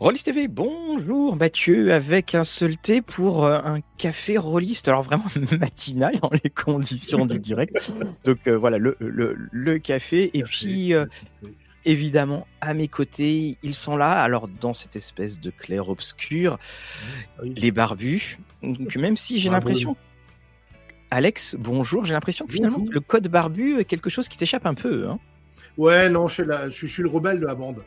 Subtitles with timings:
[0.00, 5.24] Rollis TV, bonjour Mathieu, avec un seul thé pour euh, un café Rollist, alors vraiment
[5.58, 7.92] matinal dans les conditions du direct.
[8.24, 11.06] Donc euh, voilà, le, le, le, café, et puis euh,
[11.84, 16.60] évidemment à mes côtés, ils sont là, alors dans cette espèce de clair-obscur,
[17.38, 18.38] ah les barbus.
[18.62, 19.96] Donc même si j'ai l'impression...
[21.10, 24.74] Alex, bonjour, j'ai l'impression que finalement le code barbu est quelque chose qui t'échappe un
[24.74, 25.08] peu.
[25.08, 25.18] Hein.
[25.78, 27.84] Ouais, non, je suis, le rebelle de la bande.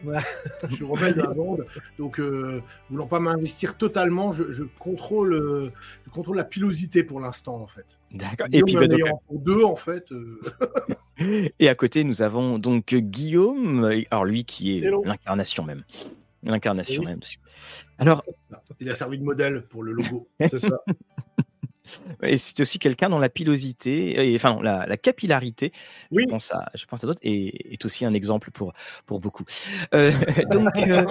[0.70, 1.66] je suis le rebelle de la bande.
[2.00, 5.72] Donc, euh, voulant pas m'investir totalement, je, contrôle, euh,
[6.06, 7.86] je contrôle la pilosité pour l'instant, en fait.
[8.14, 8.48] D'accord.
[8.54, 8.88] Et puis, bah,
[9.28, 10.10] pour deux, en fait.
[10.14, 10.40] Euh.
[11.60, 15.84] Et à côté, nous avons donc Guillaume, alors lui qui est l'incarnation même.
[16.44, 17.20] L'incarnation même.
[18.00, 18.24] Alors,
[18.80, 20.30] il a servi de modèle pour le logo.
[20.40, 20.80] C'est ça.
[22.24, 25.72] Et c'est aussi quelqu'un dont la pilosité, et, enfin la, capillarité,
[26.12, 26.24] oui.
[26.24, 28.74] je pense à, je pense à d'autres, et est aussi un exemple pour,
[29.06, 29.44] pour beaucoup.
[29.94, 30.12] Euh,
[30.52, 31.06] donc, euh,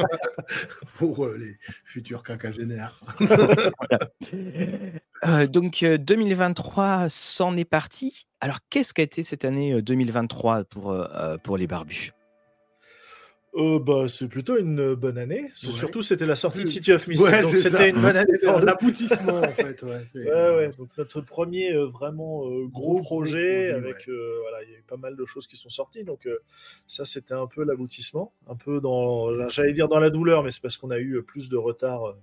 [0.97, 3.01] pour euh, les futurs quinquagénaires.
[5.49, 8.27] donc 2023 s'en est parti.
[8.41, 10.97] Alors qu'est-ce qu'a été cette année 2023 pour,
[11.43, 12.13] pour les barbus?
[13.57, 15.51] Euh, bah, c'est plutôt une bonne année.
[15.55, 17.23] Surtout, c'était la sortie de City of Mist.
[17.23, 18.39] donc, c'était une bonne année.
[18.63, 19.83] L'aboutissement, en fait.
[19.83, 24.07] Ouais, ouais, Donc, notre premier euh, vraiment euh, gros, projet, avec.
[24.07, 26.05] voilà, il y a eu pas mal de choses qui sont sorties.
[26.05, 26.29] Donc,
[26.87, 28.33] ça, c'était un peu l'aboutissement.
[28.49, 29.49] Un peu dans.
[29.49, 32.15] J'allais dire dans la douleur, mais c'est parce qu'on a eu plus de retard.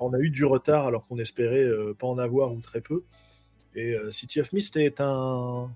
[0.00, 3.02] on a eu du retard alors qu'on espérait pas en avoir ou très peu.
[3.74, 5.68] Et City of Mist est un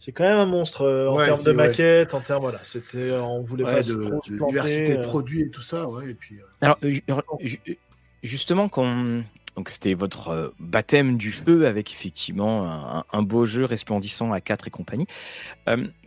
[0.00, 3.22] c'est quand même un monstre euh, en termes de maquette, en termes voilà, c'était euh,
[3.22, 5.02] on voulait pas de, de diversité de euh.
[5.02, 6.10] produits et tout ça, ouais.
[6.10, 6.78] Et puis, Alors
[8.22, 9.22] justement quand
[9.56, 14.70] donc c'était votre baptême du feu avec effectivement un, beau jeu resplendissant à 4 et
[14.70, 15.06] compagnie.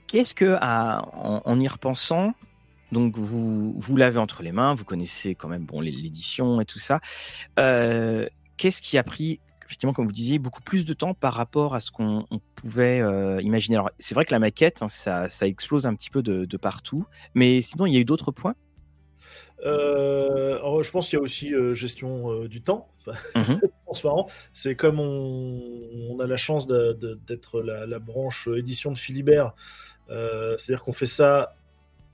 [0.07, 2.33] Qu'est-ce que en, y repensant
[2.91, 6.79] donc vous, vous l'avez entre les mains, vous connaissez quand même bon l'édition et tout
[6.79, 6.99] ça.
[7.55, 11.79] Qu'est-ce qui a pris effectivement, comme vous disiez, beaucoup plus de temps par rapport à
[11.79, 12.25] ce qu'on
[12.55, 13.75] pouvait euh, imaginer.
[13.75, 17.61] Alors, c'est vrai que la maquette, hein, ça, explose un petit peu de, partout, mais
[17.61, 18.55] sinon, il y a eu d'autres points?
[19.65, 22.89] Euh, je pense qu'il y a aussi euh, gestion du temps.
[23.35, 29.53] Mmh c'est comme on, a la chance d'être la, la, branche édition de Philibert.
[30.09, 31.53] C'est-à-dire qu'on fait ça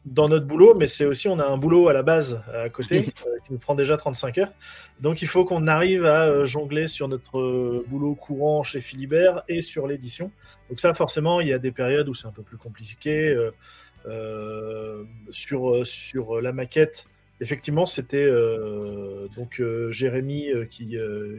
[0.06, 3.00] dans notre boulot, mais c'est aussi, on a un boulot à la base à côté
[3.28, 4.54] euh, qui nous prend déjà 35 heures.
[5.00, 9.44] Donc il faut qu'on arrive à euh, jongler sur notre euh, boulot courant chez Philibert
[9.48, 10.32] et sur l'édition.
[10.70, 13.36] Donc ça, forcément, il y a des périodes où c'est un peu plus compliqué.
[15.30, 17.06] sur, sur la maquette,
[17.42, 18.30] effectivement, c'était
[19.36, 20.96] donc Jérémy qui,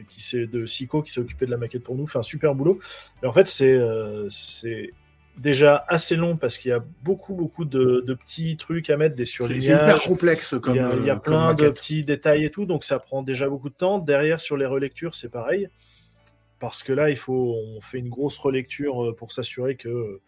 [0.09, 2.79] qui de Sico qui s'est occupé de la maquette pour nous, fait un super boulot.
[3.23, 3.81] Mais en fait, c'est
[4.29, 4.93] c'est
[5.41, 9.25] déjà assez long parce qu'il y a beaucoup beaucoup de, petits trucs à mettre, des
[9.25, 9.65] surlignages.
[9.65, 10.77] C'est hyper complexe comme.
[10.77, 13.71] Il y a, euh, plein de petits détails et tout, donc ça prend déjà beaucoup
[13.71, 13.99] de temps.
[13.99, 15.69] Derrière sur les relectures, c'est pareil.
[16.59, 20.19] Parce que là, il faut, on fait une grosse relecture euh, pour s'assurer qu'il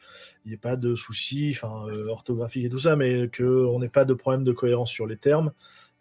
[0.46, 4.06] n'y ait pas de soucis, enfin, euh, orthographiques et tout ça, mais qu'on n'ait pas
[4.06, 5.52] de problème de cohérence sur les termes.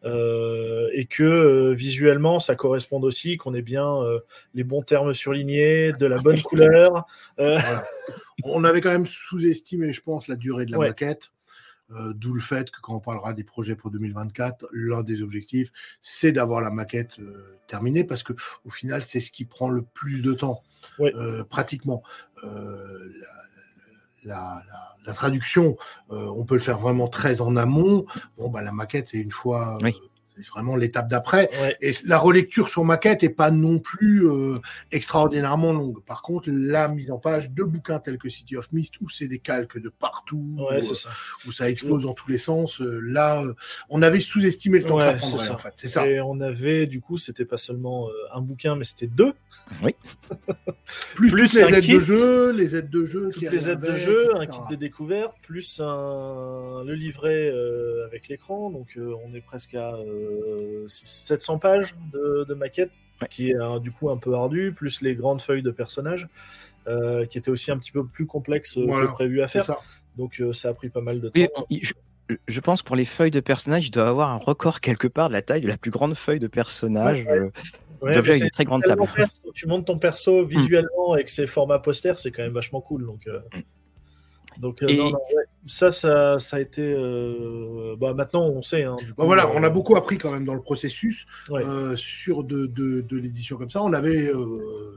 [0.04, 4.20] Euh, et que euh, visuellement ça corresponde aussi, qu'on ait bien euh,
[4.56, 7.06] les bons termes surlignés, de la bonne couleur.
[8.44, 11.32] On avait quand même sous-estimé, je pense, la durée de la maquette.
[12.16, 16.32] D'où le fait que quand on parlera des projets pour 2024, l'un des objectifs, c'est
[16.32, 17.18] d'avoir la maquette
[17.68, 18.32] terminée parce que
[18.64, 20.64] au final, c'est ce qui prend le plus de temps,
[21.50, 22.02] pratiquement.
[22.42, 22.50] La,
[24.24, 24.62] la,
[25.06, 25.78] la, traduction,
[26.12, 28.06] euh, on peut le faire vraiment très en amont.
[28.38, 29.92] Bon, bah, la maquette, c'est une fois euh,
[30.50, 31.50] vraiment l'étape d'après.
[31.82, 34.60] Et la relecture sur maquette est pas non plus euh,
[34.92, 36.04] extraordinairement longue.
[36.04, 39.28] Par contre, la mise en page de bouquins tels que City of Mist, où c'est
[39.28, 41.10] des calques de partout, où, ça.
[41.48, 41.70] où, ça.
[41.70, 43.54] explose dans tous les sens, euh, là, euh,
[43.90, 45.74] on avait sous-estimé le temps que ça prendrait, en fait.
[45.78, 46.08] C'est ça.
[46.08, 49.34] Et on avait, du coup, c'était pas seulement un bouquin, mais c'était deux.
[49.84, 49.96] Oui.
[51.16, 53.30] plus, plus les aides de jeu, les aides de jeu.
[53.32, 56.84] Toutes les aides de jeu, un kit de découverte, plus un...
[56.86, 57.52] le livret
[58.06, 58.70] avec l'écran.
[58.70, 59.96] Donc, on est presque à
[60.88, 62.92] 700 pages de, de maquette,
[63.30, 66.28] qui est euh, du coup un peu ardu, plus les grandes feuilles de personnages,
[66.88, 69.66] euh, qui étaient aussi un petit peu plus complexes euh, que prévu à faire.
[70.18, 71.68] Donc ça a pris pas mal de temps.
[72.48, 75.30] je, pense que pour les feuilles de personnages, il doit avoir un record quelque part
[75.30, 77.26] de la taille de la plus grande feuille de personnage.
[78.02, 79.04] une très grande table.
[79.54, 83.06] tu montes ton perso visuellement avec ses formats posters, c'est quand même vachement cool.
[83.06, 83.62] Donc, mm.
[84.58, 85.12] Donc, euh,
[85.66, 86.82] ça, ça, ça, a été.
[86.82, 88.84] Euh, bah, maintenant, on sait.
[88.84, 91.26] Hein, bah, voilà, euh, on a beaucoup appris quand même dans le processus
[91.96, 93.82] sur de, de, de l'édition comme ça.
[93.82, 94.32] On avait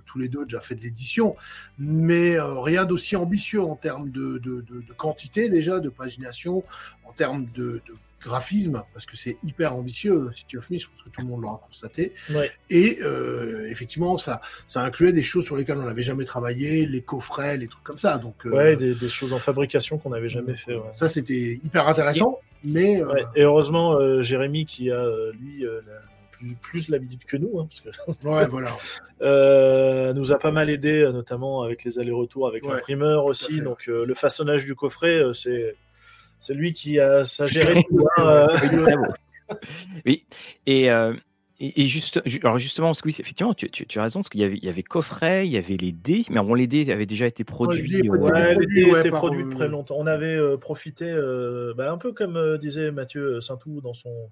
[0.06, 1.36] tous les deux déjà fait de l'édition,
[1.78, 4.64] mais rien d'aussi ambitieux en termes de, de,
[4.96, 6.64] quantité déjà, de pagination,
[7.04, 7.80] en termes de,
[8.24, 11.42] graphisme, parce que c'est hyper ambitieux, City of Mist, je pense que tout le monde
[11.42, 12.12] l'aura constaté.
[12.70, 17.02] Et euh, effectivement, ça, ça incluait des choses sur lesquelles on n'avait jamais travaillé, les
[17.02, 18.18] coffrets, les trucs comme ça.
[18.18, 20.76] Donc, euh, ouais, des, choses en fabrication qu'on n'avait jamais fait.
[20.96, 22.40] Ça, c'était hyper intéressant.
[22.64, 25.06] Mais, euh, Et heureusement, Jérémy, qui a,
[25.38, 25.66] lui,
[26.32, 28.46] plus, plus l'habitude que nous, hein, parce que ouais,
[29.20, 30.12] voilà.
[30.14, 33.60] nous a pas mal aidé, notamment avec les allers-retours avec l'imprimeur aussi.
[33.60, 35.76] Donc, le façonnage du coffret, c'est
[36.44, 38.06] c'est lui qui a ça géré tout.
[38.19, 38.96] Hein, euh.
[40.06, 40.26] oui,
[40.67, 41.14] et, euh,
[41.58, 44.64] et, juste, alors justement, oui, effectivement, tu, tu, as raison, parce qu'il y avait, il
[44.64, 47.44] y avait coffret, il y avait les dés, mais bon, les dés avaient déjà été
[47.44, 48.08] produits.
[48.11, 49.96] Ouais, les dés, étaient produits très longtemps.
[49.99, 51.11] On avait euh, profité,
[51.76, 54.31] bah, un peu comme disait Mathieu Saintou dans son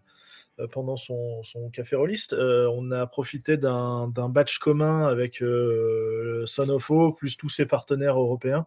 [0.71, 7.39] pendant son, son café rolliste, on a profité d'un batch commun avec Son of plus
[7.39, 8.67] tous ses partenaires européens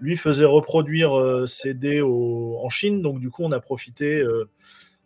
[0.00, 4.48] lui faisait reproduire euh, ses dés en Chine, donc du coup on a profité euh,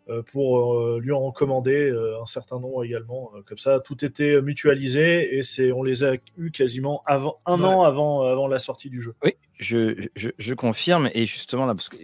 [0.09, 3.31] euh, pour lui en commander un certain nombre également.
[3.45, 7.83] comme ça, tout était mutualisé et c'est, on les a eu quasiment avant, un an
[7.83, 9.13] avant, avant la sortie du jeu.
[9.23, 11.09] Oui, je, je, confirme.
[11.13, 11.97] Et justement, là, parce que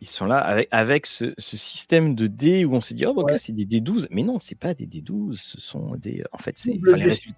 [0.00, 3.34] ils, sont là avec, avec ce, système de dés où on se dit, oh, ok,
[3.36, 4.08] c'est des D12.
[4.10, 6.24] Mais non, c'est pas des D12, ce sont des.
[6.32, 6.74] En fait, c'est.
[6.74, 7.32] Double, D6,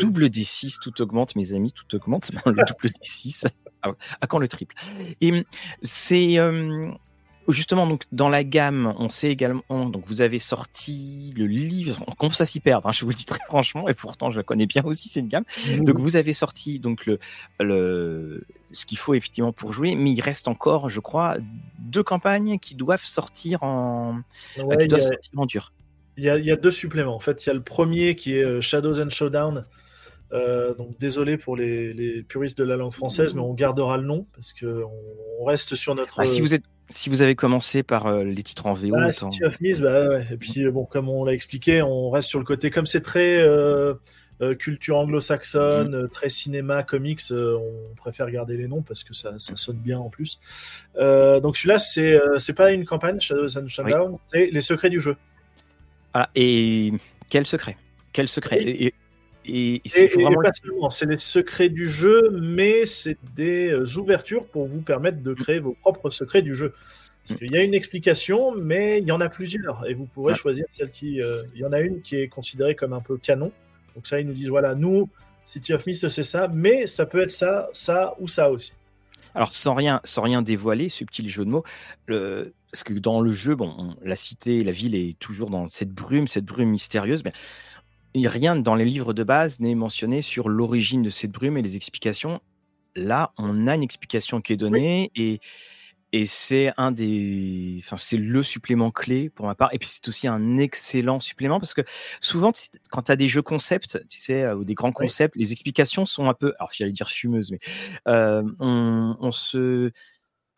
[0.00, 2.30] double D6, tout augmente, mes amis, tout augmente.
[2.44, 3.46] le double D6
[3.82, 4.74] à, quand le triple?
[5.20, 5.44] Et
[5.82, 6.90] c'est euh,
[7.48, 12.02] justement donc dans la gamme, on sait également donc vous avez sorti le livre.
[12.06, 12.88] On commence à s'y perdre.
[12.88, 15.28] Hein, je vous le dis très franchement, et pourtant je la connais bien aussi cette
[15.28, 15.44] gamme.
[15.68, 15.84] Mmh.
[15.84, 17.18] Donc vous avez sorti donc le
[17.60, 21.36] le ce qu'il faut effectivement pour jouer, mais il reste encore, je crois,
[21.78, 24.22] deux campagnes qui doivent sortir en
[24.54, 25.72] qui doivent sortir en dur.
[26.18, 27.16] Il y, a, il y, a, deux suppléments.
[27.16, 29.64] En fait, il y a le premier qui est euh, Shadows and Showdown,
[30.32, 34.26] euh, donc désolé pour les, puristes de la langue française, mais on gardera le nom
[34.34, 34.82] parce que
[35.40, 36.20] on reste sur notre.
[36.20, 39.12] Ah, si vous êtes, si vous avez commencé par euh, les titres en VO, ah,
[39.12, 40.26] City of Mist, bah ouais.
[40.30, 43.36] Et puis bon, comme on l'a expliqué, on reste sur le côté comme c'est très
[43.38, 43.94] euh,
[44.58, 46.08] culture anglo-saxonne, mm.
[46.08, 50.08] très cinéma, comics, on préfère garder les noms parce que ça, ça sonne bien en
[50.08, 50.40] plus.
[50.96, 55.16] donc celui-là, c'est c'est pas une campagne Shadows and Showdown, c'est les secrets du jeu.
[56.14, 56.92] Ah, et
[57.28, 57.76] quel secret?
[58.12, 58.92] Quel secret?
[59.44, 65.34] Et, c'est les secrets du jeu, mais c'est des euh, ouvertures pour vous permettre de
[65.34, 66.74] créer vos propres secrets du jeu.
[67.26, 70.34] Parce qu'il y a une explication, mais il y en a plusieurs, et vous pourrez
[70.34, 71.20] choisir celle qui.
[71.20, 73.52] Euh, il y en a une qui est considérée comme un peu canon.
[73.94, 75.08] Donc ça, ils nous disent voilà, nous,
[75.44, 78.72] City of Mist, c'est ça, mais ça peut être ça, ça ou ça aussi.
[79.34, 81.64] Alors sans rien, sans rien dévoiler, subtil jeu de mots,
[82.06, 85.90] le, parce que dans le jeu, bon, la cité, la ville est toujours dans cette
[85.90, 87.22] brume, cette brume mystérieuse.
[87.22, 87.32] Mais
[88.14, 91.76] rien dans les livres de base n'est mentionné sur l'origine de cette brume et les
[91.76, 92.40] explications.
[92.94, 95.40] Là, on a une explication qui est donnée et,
[96.12, 99.72] et c'est un des, enfin, c'est le supplément clé pour ma part.
[99.72, 101.80] Et puis c'est aussi un excellent supplément parce que
[102.20, 102.52] souvent,
[102.90, 106.04] quand tu as des jeux concepts, tu sais, euh, ou des grands concepts, les explications
[106.04, 107.60] sont un peu, alors j'allais dire fumeuses, mais
[108.08, 109.90] euh, on, on se,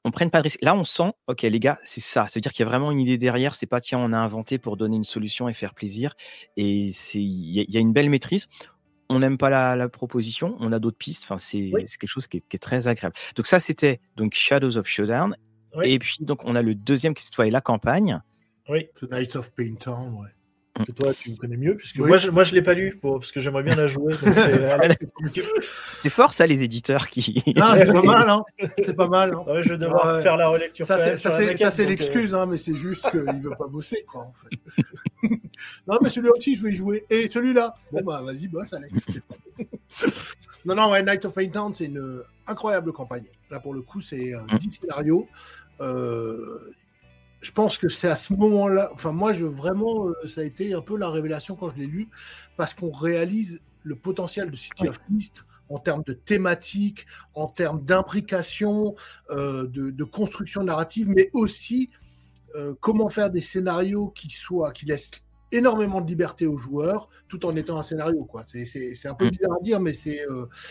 [0.04, 0.62] on prenne pas de risque.
[0.62, 2.26] Là, on sent, ok, les gars, c'est ça.
[2.28, 3.54] Ça veut dire qu'il y a vraiment une idée derrière.
[3.54, 6.14] C'est pas tiens, on a inventé pour donner une solution et faire plaisir.
[6.56, 8.48] Et c'est, il y, a une belle maîtrise.
[9.08, 11.24] On n'aime pas la, proposition, on a d'autres pistes.
[11.24, 13.16] Enfin, c'est quelque chose qui est, très agréable.
[13.36, 15.36] Donc ça, c'était donc Shadows of Showdown.
[15.82, 18.20] Et puis donc on a le deuxième qui cette fois est la campagne.
[18.68, 18.86] Oui.
[18.94, 20.30] The Night of Paintown, ouais
[20.82, 23.20] que toi tu me connais mieux, puisque moi je, moi je l'ai pas lu pour,
[23.20, 24.14] parce que j'aimerais bien la jouer.
[25.94, 27.42] C'est fort ça les éditeurs qui.
[27.60, 28.42] Ah, c'est pas mal, hein.
[28.84, 29.34] C'est pas mal.
[29.34, 29.62] Hein.
[29.62, 30.86] je vais devoir faire la relecture.
[30.86, 34.22] Ça c'est l'excuse, euh, hein, mais c'est juste qu'il veut pas bosser quoi.
[34.22, 35.30] En fait.
[35.86, 37.04] non mais celui-là aussi je vais y jouer.
[37.08, 37.74] Et celui-là.
[37.92, 39.06] Bon bah vas-y bosse Alex.
[40.64, 43.24] non non ouais, Night of Pain Town c'est une incroyable campagne.
[43.50, 44.70] Là pour le coup c'est 10 mmh.
[44.70, 45.28] scénarios.
[45.80, 46.74] Euh,
[47.44, 50.72] je pense que c'est à ce moment-là, enfin moi je vraiment, euh, ça a été
[50.72, 52.08] un peu la révélation quand je l'ai lu,
[52.56, 57.84] parce qu'on réalise le potentiel de City of Mist en termes de thématique, en termes
[57.84, 58.94] d'imbrication,
[59.30, 61.90] euh, de, construction narrative, mais aussi
[62.54, 65.10] euh, comment faire des scénarios qui soient, qui laissent
[65.52, 68.24] énormément de liberté aux joueurs, tout en étant un scénario.
[68.24, 68.46] Quoi.
[68.46, 69.30] C'est, un peu mm.
[69.30, 70.24] bizarre à dire, mais c'est,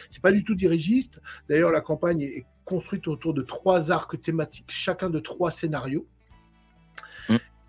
[0.09, 1.21] c'est pas du tout dirigiste.
[1.47, 6.07] D'ailleurs, la campagne est construite autour de trois arcs thématiques, chacun de trois scénarios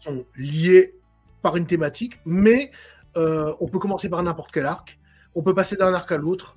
[0.05, 0.95] sont liés
[1.43, 2.71] par une thématique, mais
[3.17, 4.99] euh, on peut commencer par n'importe quel arc,
[5.35, 6.57] on peut passer d'un arc à l'autre,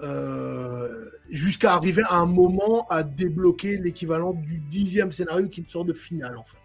[0.00, 5.70] euh, jusqu'à arriver à un moment à débloquer l'équivalent du dixième scénario qui est une
[5.70, 6.58] sorte de finale en fait.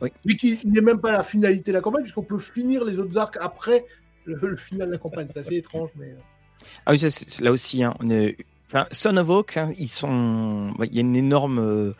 [0.00, 0.12] Oui.
[0.24, 3.18] Mais qui n'est même pas la finalité de la campagne, puisqu'on peut finir les autres
[3.18, 3.84] arcs après
[4.24, 5.28] le, final de la campagne.
[5.32, 6.06] C'est assez étrange, mais.
[6.06, 6.68] Euh.
[6.86, 7.08] Ah oui,
[7.40, 8.36] là aussi, hein, on est...
[8.68, 10.72] enfin, Son of Oak, hein, ils sont...
[10.82, 11.94] il y a une énorme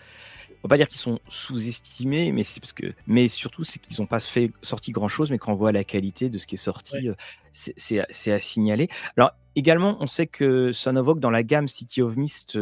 [0.67, 4.07] va pas dire qu'ils sont sous-estimés, mais c'est parce que, mais surtout c'est qu'ils n'ont
[4.07, 6.59] pas fait sorti grand chose, mais quand on voit la qualité de ce qui est
[6.59, 7.09] sorti,
[7.53, 8.89] c'est à signaler.
[9.17, 12.59] Alors également, on sait que Son of Oak dans la gamme City of Mist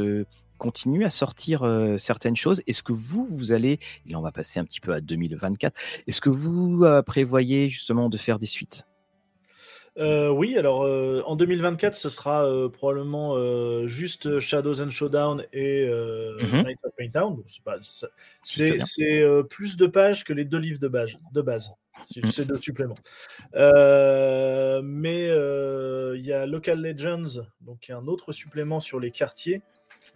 [0.59, 2.63] continue à sortir euh, certaines choses.
[2.67, 5.77] Est-ce que vous, vous allez, et là on va passer un petit peu à 2024,
[6.07, 8.87] est-ce que vous euh, prévoyez justement de faire des suites?
[9.97, 10.81] Euh, oui, alors
[11.27, 13.37] en 2024, ce sera probablement
[13.87, 17.43] juste Shadows and Showdown et mm Night of Paintown.
[18.43, 18.79] C'est
[19.49, 21.13] plus de pages que les deux livres de base.
[21.33, 21.73] De base
[22.07, 22.99] c'est deux suppléments.
[23.55, 29.63] mais il y a Local Legends, donc un autre supplément sur les quartiers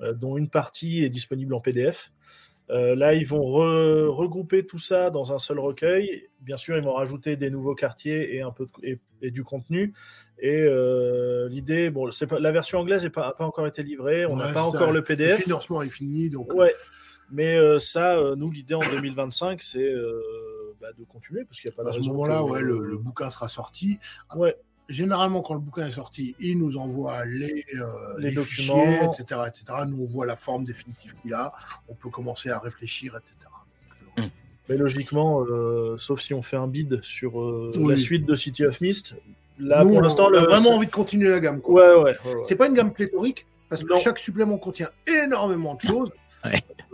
[0.00, 2.12] euh, dont une partie est disponible en PDF.
[2.70, 6.28] Euh, là, ils vont regrouper tout ça dans un seul recueil.
[6.40, 9.94] Bien sûr, ils vont rajouter des nouveaux quartiers et un peu et, du contenu.
[10.38, 12.08] Et euh, l'idée, bon,
[12.38, 14.26] la version anglaise n'a pas, pas, encore été livrée.
[14.26, 15.38] On n'a pas encore le PDF.
[15.38, 16.52] Le financement est fini, donc.
[16.52, 16.75] Ouais.
[17.30, 19.92] Mais ça, nous, l'idée en 2025, c'est
[20.80, 22.96] bah, de continuer parce qu'il n'y a pas de À ce moment-là, ouais, le, le,
[22.96, 23.98] bouquin sera sorti.
[24.37, 24.56] Ouais
[24.88, 27.87] généralement, quand le bouquin est sorti, il nous envoie les, euh,
[28.18, 29.64] les, documents, etc., etc.
[29.87, 31.52] Nous, on voit la forme définitive qu'il a.
[31.88, 33.35] On peut commencer à réfléchir, etc.
[34.16, 34.30] Hmm.
[34.68, 38.64] Mais logiquement, euh, sauf si on fait un bid sur euh, la suite de City
[38.64, 39.14] of Mist,
[39.59, 41.61] là, pour l'instant, on a vraiment envie de continuer la gamme.
[41.64, 42.16] Ouais, ouais,
[42.47, 46.11] C'est pas une gamme pléthorique, parce que chaque supplément contient énormément de choses.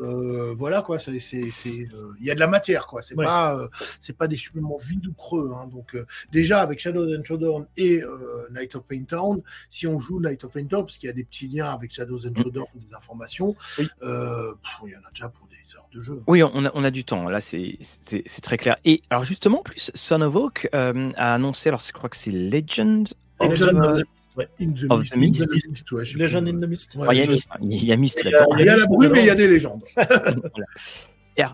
[0.00, 3.02] Euh, voilà quoi, c'est, euh, il y a de la matière quoi.
[3.02, 3.68] C'est pas, euh,
[4.00, 5.52] c'est pas des suppléments vides ou creux.
[5.56, 5.68] Hein.
[5.68, 5.96] Donc
[6.32, 8.02] déjà avec Shadow and Showdown et
[8.50, 11.14] Night of Pain Town, si on joue Night of Pain Town, parce qu'il y a
[11.14, 12.42] des petits liens avec Shadows and mm.
[12.42, 16.22] Showdown, des informations, il y en a déjà pour des heures de jeu.
[16.26, 17.28] Oui, on a, on a du temps.
[17.28, 18.76] Là, c'est, c'est, très clair.
[18.84, 23.12] Et alors justement, plus Son of Oak a annoncé, alors je crois que c'est Legend
[23.40, 24.04] Legend of, the
[24.36, 26.16] Mist.
[26.16, 26.94] Legend in the Mist.
[26.94, 28.22] il, y a Mist, il y a Mist.
[28.24, 29.82] Il y a la brume, mais il y a des légendes.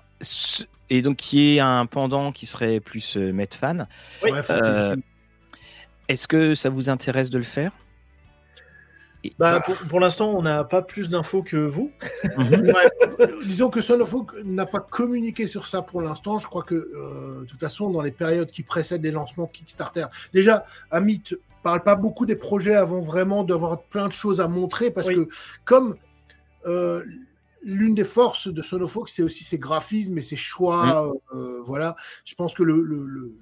[0.91, 3.87] et, donc, qui est un pendant qui serait plus euh, Metfan.
[4.23, 4.31] Oui.
[4.51, 4.97] Euh,
[6.09, 7.73] Est-ce que ça vous intéresse de le faire?
[9.39, 11.93] Bah, pour, pour l'instant, on n'a pas plus d'infos que vous.
[12.39, 12.73] Mhm.
[13.45, 16.39] Disons que Son of n'a pas communiqué sur ça pour l'instant.
[16.39, 20.07] Je crois que, euh, de toute façon, dans les périodes qui précèdent les lancements Kickstarter,
[20.33, 24.91] déjà, Amit parle pas beaucoup des projets avant vraiment d'avoir plein de choses à montrer
[24.91, 25.29] parce que
[25.65, 25.97] comme
[26.67, 27.05] euh,
[27.63, 31.13] l'une des forces de Sonofox, c'est aussi ses graphismes et ses choix.
[31.35, 33.35] Euh, voilà, je pense que le, le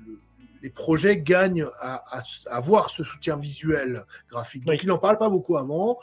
[0.62, 2.02] les projets gagnent à,
[2.46, 4.64] avoir ce soutien visuel graphique.
[4.64, 5.98] Donc il n'en parle pas beaucoup avant.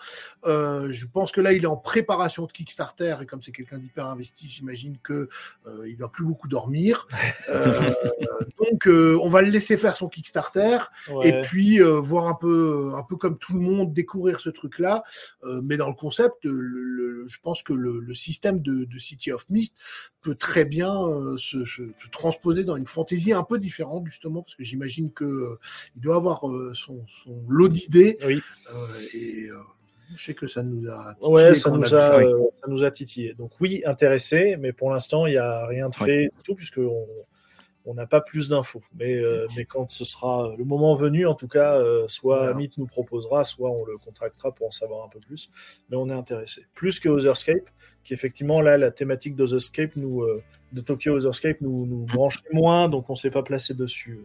[0.46, 3.78] Euh, je pense que là, il est en préparation de Kickstarter et comme c'est quelqu'un
[3.78, 5.30] d'hyper investi, j'imagine que
[5.68, 7.08] euh, il doit plus beaucoup dormir.
[7.50, 7.94] Euh,
[8.60, 10.80] donc on va le laisser faire son Kickstarter
[11.24, 15.04] et puis voir un peu, un peu comme tout le monde découvrir ce truc-là.
[15.64, 19.75] mais dans le concept, je pense que le, système de, City of Mist
[20.22, 20.96] peut très bien
[21.38, 25.60] se, se, transposer dans une fantaisie un peu différente justement parce que j'imagine qu'il euh,
[25.96, 27.06] doit avoir euh, son,
[27.48, 28.18] lot d'idées.
[28.25, 28.42] Oui.
[28.74, 29.50] Euh, et
[30.16, 31.34] je sais que ça nous a titillé.
[31.34, 33.34] Ouais, ça nous a, ça nous a titillé.
[33.34, 37.06] Donc oui, intéressé, mais pour l'instant, il n'y a rien de fait du tout, puisqu'on
[37.86, 38.82] on n'a pas plus d'infos.
[38.96, 39.22] Mais,
[39.56, 42.68] mais quand ce sera le moment venu, en tout cas, soit voilà.
[42.78, 45.50] nous proposera, soit on le contractera pour en savoir un peu plus.
[45.90, 46.66] Mais on est intéressé.
[46.74, 47.70] Plus que Otherscape,
[48.04, 50.26] qui effectivement, là, la thématique d'Otherscape, nous,
[50.72, 54.20] de Tokyo Otherscape, nous, nous branche moins, donc on ne s'est pas placé dessus.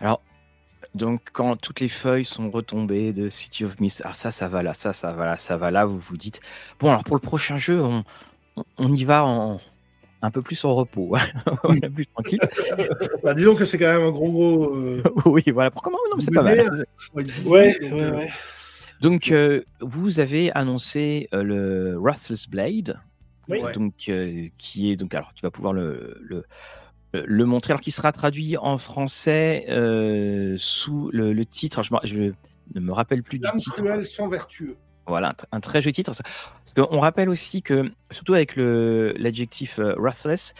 [0.00, 0.22] Alors,
[0.94, 4.62] donc quand toutes les feuilles sont retombées de City of Mist, alors ça, ça va
[4.62, 6.40] là, ça, ça va là, ça va là, vous vous dites,
[6.78, 8.04] bon, alors pour le prochain jeu, on,
[8.78, 9.60] on y va en,
[10.22, 11.16] un peu plus en repos,
[11.64, 12.40] on est plus tranquille.
[13.22, 14.76] bah, disons que c'est quand même un gros gros.
[14.76, 15.70] Euh, oui, voilà.
[15.70, 16.70] Pour comment Non, c'est pas mal.
[17.14, 18.28] Ouais, ouais, ouais.
[19.00, 23.00] Donc, euh, vous avez annoncé euh, le Ruthless Blade,
[23.48, 23.60] oui.
[23.74, 26.42] donc qui est donc alors tu vas pouvoir le, le euh,
[27.12, 31.82] le montrer, alors qui sera traduit en français euh, sous le, titre.
[31.82, 32.32] Je, je,
[32.74, 33.76] ne me rappelle plus du titre.
[33.76, 34.76] Cruel sans vertueux.
[35.06, 36.12] Voilà, un, très joli titre.
[36.12, 40.54] Parce qu'on rappelle aussi que, surtout avec l'adjectif euh, ruthless,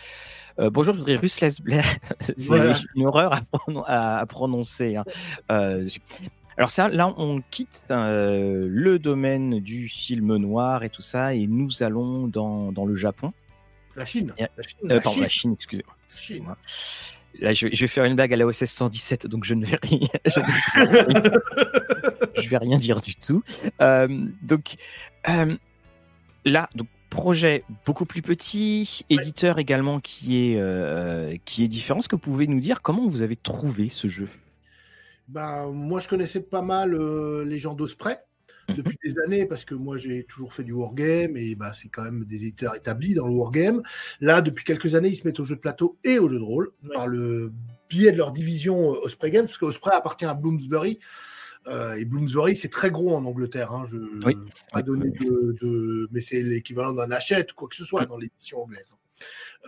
[0.58, 1.60] euh, bonjour, je voudrais Ruthless
[2.20, 3.40] C'est une horreur
[3.86, 4.96] à, prononcer.
[4.96, 5.04] Hein.
[5.52, 5.88] Euh,
[6.56, 11.82] alors ça, là, on quitte le domaine du film noir et tout ça, et nous
[11.82, 13.32] allons dans, dans le Japon.
[13.94, 14.34] La Chine.
[14.38, 15.94] la Chine, pardon, la Chine excusez-moi.
[17.38, 20.08] Là, je vais, faire une blague à la OSS 117, donc je ne vais rien,
[22.36, 23.42] je, vais rien dire du tout.
[23.80, 24.76] Euh, donc
[25.28, 25.56] euh,
[26.44, 32.00] là, donc projet beaucoup plus petit, éditeur également qui est euh, qui est différent.
[32.00, 34.28] Est-ce que vous pouvez nous dire comment vous avez trouvé ce jeu?
[35.28, 36.96] Bah, moi, je connaissais pas mal
[37.44, 38.18] les gens d'Osprey.
[38.70, 38.76] Mhm.
[38.76, 42.02] depuis des années parce que moi j'ai toujours fait du wargame et bah, c'est quand
[42.02, 43.82] même des éditeurs établis dans le wargame.
[44.20, 46.44] Là, depuis quelques années, ils se mettent au jeu de plateau et au jeu de
[46.44, 47.52] rôle par le
[47.90, 50.98] biais de leur division euh, Osprey Games, parce que Osprey appartient à Bloomsbury.
[51.66, 53.72] Euh, et Bloomsbury, c'est très gros en Angleterre.
[53.72, 53.84] Hein.
[53.90, 54.36] Je ne vais
[54.72, 58.62] pas donner de, Mais c'est l'équivalent d'un Hachette ou quoi que ce soit dans l'édition
[58.62, 58.88] anglaise.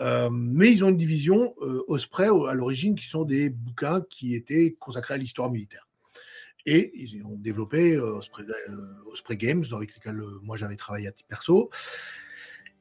[0.01, 1.53] Euh, mais ils ont une division
[1.87, 5.87] Osprey à l'origine qui sont des bouquins qui étaient consacrés à l'histoire militaire.
[6.65, 11.71] Et ils ont développé Osprey, Games, dans lesquels moi j'avais travaillé à titre perso.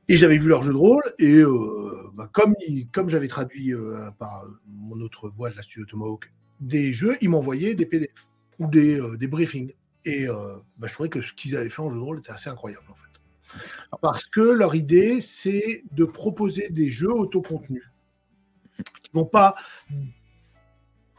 [0.08, 2.54] Et j'avais vu leur jeu de rôle, et euh, bah, comme,
[2.92, 7.76] comme j'avais traduit euh, par mon autre boîte, la Studio Tomahawk, des jeux, ils m'envoyaient
[7.76, 8.28] des PDF
[8.60, 9.72] ou des, euh, des briefings.
[10.04, 12.50] Et bah, je trouvais que ce qu'ils avaient fait en jeu de rôle était assez
[12.50, 13.62] incroyable, en fait.
[14.02, 17.90] Parce que leur idée, c'est de proposer des jeux autocontenus
[19.04, 19.54] qui vont pas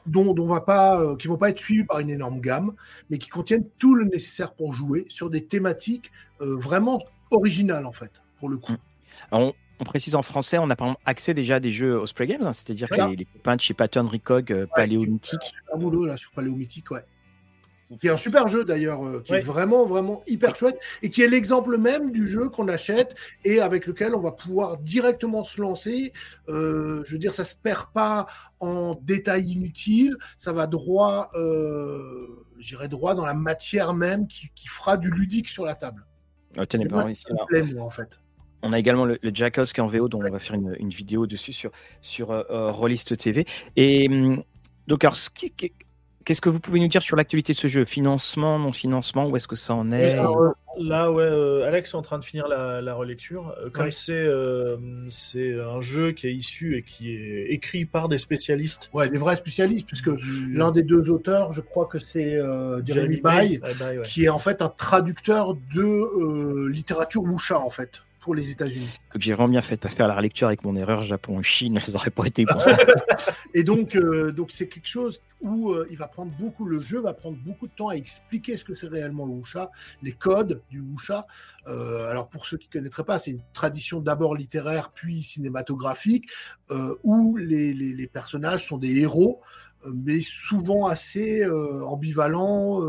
[0.06, 2.72] dont, dont va pas, qui vont pas être suivis par une énorme gamme,
[3.10, 8.22] mais qui contiennent tout le nécessaire pour jouer sur des thématiques vraiment originales en fait
[8.42, 8.72] pour le coup.
[8.72, 8.76] Mm.
[9.30, 12.42] on, précise en français, on a par exemple accès déjà à des jeux Osprey Games,
[12.42, 15.54] hein, c'est-à-dire que les, copains de chez Pattern Recog, euh, Paléo Mythique.
[15.72, 17.04] Un boulot là sur Paléo Mythique, ouais.
[18.00, 21.22] Qui est un super jeu d'ailleurs, euh, qui est vraiment, vraiment hyper chouette et qui
[21.22, 25.60] est l'exemple même du jeu qu'on achète et avec lequel on va pouvoir directement se
[25.60, 26.12] lancer.
[26.48, 28.26] Euh, je veux dire, ça se perd pas
[28.60, 31.30] en détails inutiles, ça va droit,
[32.58, 36.06] j'irai droit dans la matière même qui, fera du ludique sur la table.
[36.58, 37.26] Oh, tenez, pas ici,
[37.78, 38.18] en fait.
[38.62, 41.26] On a également le, Jackals qui est en VO, dont on va faire une, vidéo
[41.26, 43.44] dessus sur, sur euh, euh, Rollist TV.
[43.76, 44.42] Et hum,
[44.86, 45.16] donc, alors,
[46.24, 47.84] qu'est-ce que vous pouvez nous dire sur l'actualité de ce jeu?
[47.84, 50.16] Financement, non-financement Où est-ce que ça en est?
[50.78, 53.54] Là, ouais, euh, Alex est en train de finir la, relecture.
[53.58, 54.76] Euh, comme c'est euh,
[55.10, 58.90] c'est un jeu qui est issu et qui est écrit par des spécialistes.
[58.92, 60.10] Ouais, des vrais spécialistes, puisque
[60.50, 62.40] l'un des deux auteurs, je crois que c'est
[62.86, 63.60] Jeremy Bay,
[64.04, 68.88] qui est en fait un traducteur de littérature wuxia, en fait pour les États-Unis.
[69.10, 71.92] Que j'ai vraiment bien fait de pas faire la relecture avec mon erreur Japon-Chine, ça
[71.92, 72.54] n'aurait pas été bon.
[73.54, 77.00] et donc, euh, donc c'est quelque chose où euh, il va prendre beaucoup, le jeu
[77.00, 80.62] va prendre beaucoup de temps à expliquer ce que c'est réellement le wuxia, les codes
[80.70, 81.26] du wuxia.
[81.66, 86.30] Euh, alors pour ceux qui ne connaîtraient pas, c'est une tradition d'abord littéraire puis cinématographique
[87.02, 89.40] où les, les, les, personnages sont des héros
[89.92, 92.80] mais souvent assez ambivalents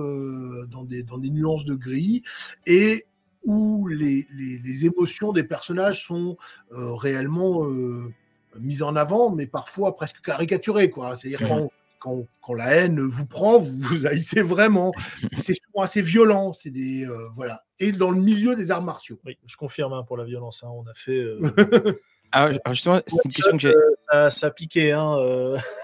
[0.68, 2.22] dans, des, dans des nuances de gris
[2.68, 3.08] et
[3.46, 6.38] où les, les, émotions des personnages sont
[6.72, 8.12] euh, réellement euh,
[8.60, 10.92] mises en avant, mais parfois presque caricaturées.
[11.18, 14.92] C'est-à-dire quand, quand, quand, la haine vous prend, vous, vous haïssez vraiment.
[15.38, 16.54] C'est souvent assez violent.
[16.54, 17.64] C'est des euh, voilà.
[17.80, 19.20] Et dans le milieu des arts martiaux.
[19.26, 20.64] Oui, je confirme hein, pour la violence.
[20.64, 21.26] Hein, on a fait.
[22.36, 23.72] Ah, justement, c'est une question que
[24.12, 24.92] ça, ça piqué.
[24.92, 25.20] Hein,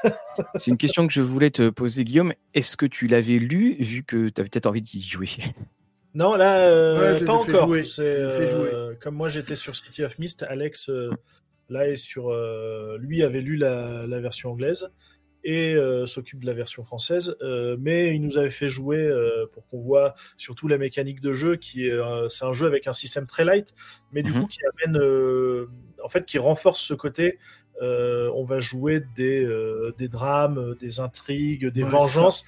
[0.56, 2.34] c'est une question que je voulais te poser, Guillaume.
[2.56, 5.30] Est-ce que tu l'avais lu, vu que tu avais peut-être envie d'y jouer?
[6.20, 7.74] Non, là, euh, pas encore.
[8.00, 10.44] Euh, comme moi, j'étais sur City of Mist.
[10.44, 11.12] Alex, euh,
[11.70, 12.34] là, est sur.
[13.00, 14.90] lui avait lu la, version anglaise
[15.46, 17.38] et s'occupe de la version française.
[17.80, 19.10] mais il nous avait fait jouer
[19.54, 21.98] pour qu'on voit surtout la mécanique de jeu, qui est.
[22.28, 23.74] c'est un jeu avec un système très light,
[24.12, 24.48] mais du coup, mhm.
[24.50, 25.02] qui amène.
[26.04, 27.40] en fait, qui renforce ce côté.
[27.82, 29.48] on va jouer des,
[29.98, 32.46] des drames, des intrigues, des vengeances.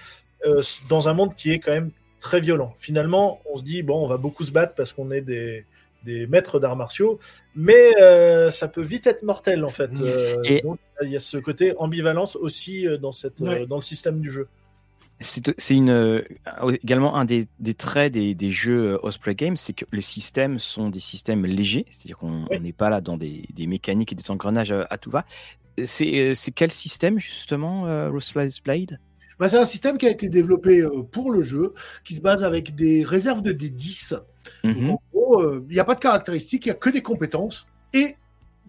[0.89, 2.73] dans un monde qui est quand même très violent.
[2.79, 5.65] Finalement, on se dit, bon, on va beaucoup se battre parce qu'on est des,
[6.05, 7.19] des maîtres d'arts martiaux,
[7.55, 9.91] mais euh, ça peut vite être mortel en fait.
[9.99, 10.63] Euh, et
[11.03, 14.47] il y a ce côté ambivalence aussi euh, dans, cette, dans le système du jeu.
[15.19, 16.23] C'est une,
[16.81, 20.89] également un des, des traits des, des, jeux Osprey Games, c'est que les systèmes sont
[20.89, 24.71] des systèmes légers, c'est-à-dire qu'on n'est pas là dans des, des, mécaniques et des engrenages
[24.71, 25.25] à, tout va.
[25.86, 28.97] C'est quel système justement, Ruthless Blade?
[29.41, 31.73] Bah, c'est un système qui a été développé euh, pour le jeu,
[32.04, 34.21] qui se base avec des réserves de D10.
[34.63, 34.91] Mhm.
[34.91, 37.65] en gros, euh, il n'y a pas de caractéristiques, il n'y a que des compétences.
[37.91, 38.17] Et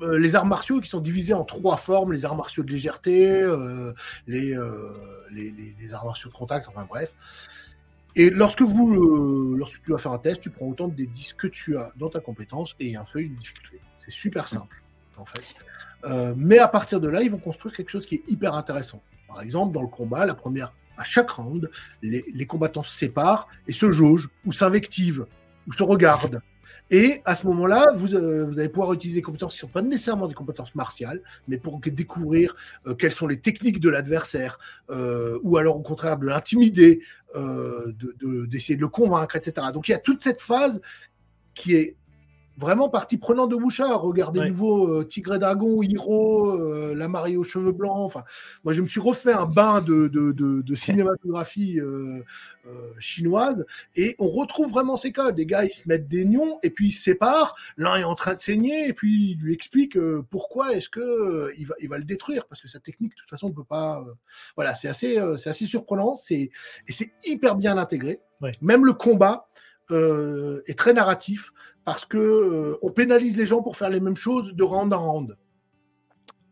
[0.01, 3.39] euh, les arts martiaux qui sont divisés en trois formes les arts martiaux de légèreté,
[4.27, 4.57] les,
[5.31, 7.13] les, arts martiaux de contact, enfin bref.
[8.17, 11.49] Et lorsque, vous, lorsque tu vas faire un test, tu prends autant de D10 que
[11.49, 13.79] tu as dans ta compétence et un feuille de difficulté.
[14.07, 14.83] C'est super simple,
[15.19, 16.35] en fait.
[16.35, 19.03] mais à partir de là, ils vont construire quelque chose qui est hyper intéressant.
[19.33, 21.71] Par exemple, dans le combat, la première, à chaque round,
[22.03, 25.27] les, combattants se séparent et se jaugent, ou s'invectivent,
[25.67, 26.43] ou se regardent.
[26.91, 29.81] Et à ce moment-là, vous, euh, allez pouvoir utiliser des compétences qui ne sont pas
[29.81, 32.55] nécessairement des compétences martiales, mais pour découvrir
[32.87, 34.59] euh, quelles sont les techniques de l'adversaire,
[34.91, 37.01] euh, ou alors au contraire de l'intimider,
[37.35, 39.69] d'essayer de, de, le convaincre, etc.
[39.73, 40.83] Donc il y a toute cette phase
[41.55, 41.97] qui est
[42.57, 44.03] vraiment partie prenante de Bouchard.
[44.03, 47.97] Regardez nouveau euh, Tigre et Dragon, Hiro, euh, la mariée aux cheveux blancs.
[47.97, 48.25] Enfin,
[48.65, 52.23] moi, je me suis refait un bain de, de, de, cinématographie euh,
[52.99, 53.65] chinoise
[53.97, 55.39] et on retrouve vraiment ces codes.
[55.39, 57.55] Les gars, ils se mettent des nions et puis ils se séparent.
[57.77, 59.99] L'un est en train de saigner et puis il lui explique
[60.31, 63.31] pourquoi est-ce que il, va, il va le détruire parce que sa technique, de toute
[63.31, 64.05] façon, ne peut pas.
[64.57, 66.17] voilà, c'est assez, c'est assez surprenant.
[66.17, 66.51] C'est
[66.89, 68.21] et c'est hyper bien intégré.
[68.61, 69.49] Même le combat
[69.91, 71.53] est très narratif
[71.85, 75.13] parce que euh, on pénalise les gens pour faire les mêmes choses de round en
[75.13, 75.37] round.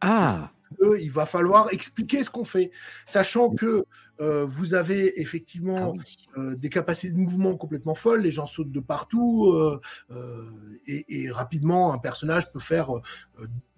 [0.00, 0.50] Ah.
[0.98, 2.70] il va falloir expliquer ce qu'on fait,
[3.04, 3.84] sachant que
[4.20, 8.72] euh, vous avez effectivement ah euh, des capacités de mouvement complètement folles, les gens sautent
[8.72, 9.54] de partout,
[10.86, 12.88] et, rapidement, un personnage peut faire,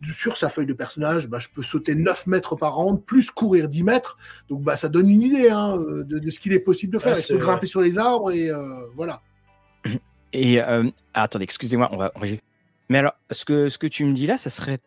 [0.04, 3.68] sur sa feuille de personnage, bah, je peux sauter 9 mètres par round, plus courir
[3.68, 4.16] 10 mètres,
[4.48, 7.18] donc bah, ça donne une idée hein, de, ce qu'il est possible de faire.
[7.18, 8.48] il peut grimper sur les arbres, et
[8.94, 9.22] voilà.
[10.32, 12.12] Et euh, attendez, excusez-moi, on va,
[12.88, 14.78] Mais alors, ce que, ce que tu me dis là, ça serait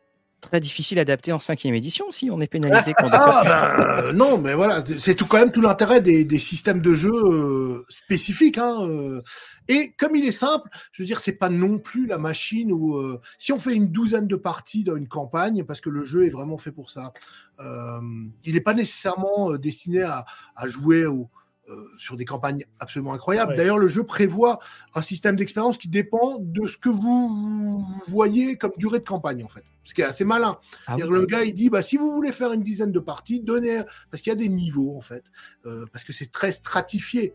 [0.45, 4.38] très difficile à adapter en cinquième édition si on est pénalisé quand ah, ben, Non,
[4.38, 8.58] mais voilà, c'est tout quand même tout l'intérêt des, des, systèmes de jeu euh, spécifiques.
[8.58, 9.21] Hein, euh.
[9.67, 12.95] Et comme il est simple, je veux dire, c'est pas non plus la machine où
[12.95, 16.25] euh, si on fait une douzaine de parties dans une campagne, parce que le jeu
[16.25, 17.13] est vraiment fait pour ça,
[17.60, 21.29] il n'est pas nécessairement destiné à, à jouer au
[21.67, 23.56] euh, sur des campagnes absolument incroyables.
[23.56, 24.60] D'ailleurs, le jeu prévoit
[24.93, 29.47] un système d'expérience qui dépend de ce que vous voyez comme durée de campagne, en
[29.47, 29.63] fait.
[29.84, 30.60] Ce qui est assez malin.
[30.86, 33.82] Ah le gars, il dit, bah, si vous voulez faire une dizaine de parties, donnez,
[34.12, 35.23] parce qu'il y a des niveaux, en fait,
[35.65, 37.34] euh, parce que c'est très stratifié.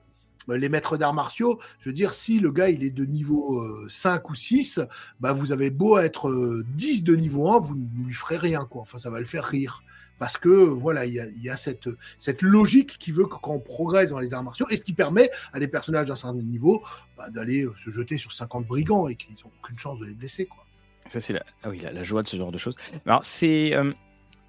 [0.48, 3.88] Euh, les maîtres d'arts martiaux, je veux dire, si le gars il est de niveau
[3.88, 4.80] 5 ou 6,
[5.18, 8.82] bah, vous avez beau être 10 de niveau 1, vous ne lui ferez rien, quoi.
[8.82, 9.82] Enfin, ça va le faire rire
[10.20, 14.10] parce que voilà, il y a, cette, cette logique qui veut que quand on progresse
[14.10, 16.84] dans les arts martiaux, et ce qui permet à des personnages d'un certain niveau
[17.16, 20.12] bah, d'aller euh, se jeter sur 50 brigands et qu'ils n'ont aucune chance de les
[20.12, 20.44] blesser.
[20.44, 20.62] Quoi.
[21.08, 22.76] Ça, c'est la, ah oui, la, joie de ce genre de choses.
[23.06, 23.72] Alors, c'est.
[23.72, 23.94] Euh,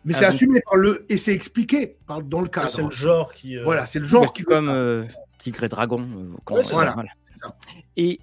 [0.04, 1.06] Mais c'est assumé par le.
[1.08, 2.68] Et c'est expliqué par, dans le cadre.
[2.68, 3.58] C'est le genre qui.
[3.58, 4.44] Euh, voilà, c'est le genre qui.
[4.44, 5.08] Comme
[5.38, 6.06] Tigre et Dragon.
[6.46, 6.96] voilà.
[7.96, 8.20] Et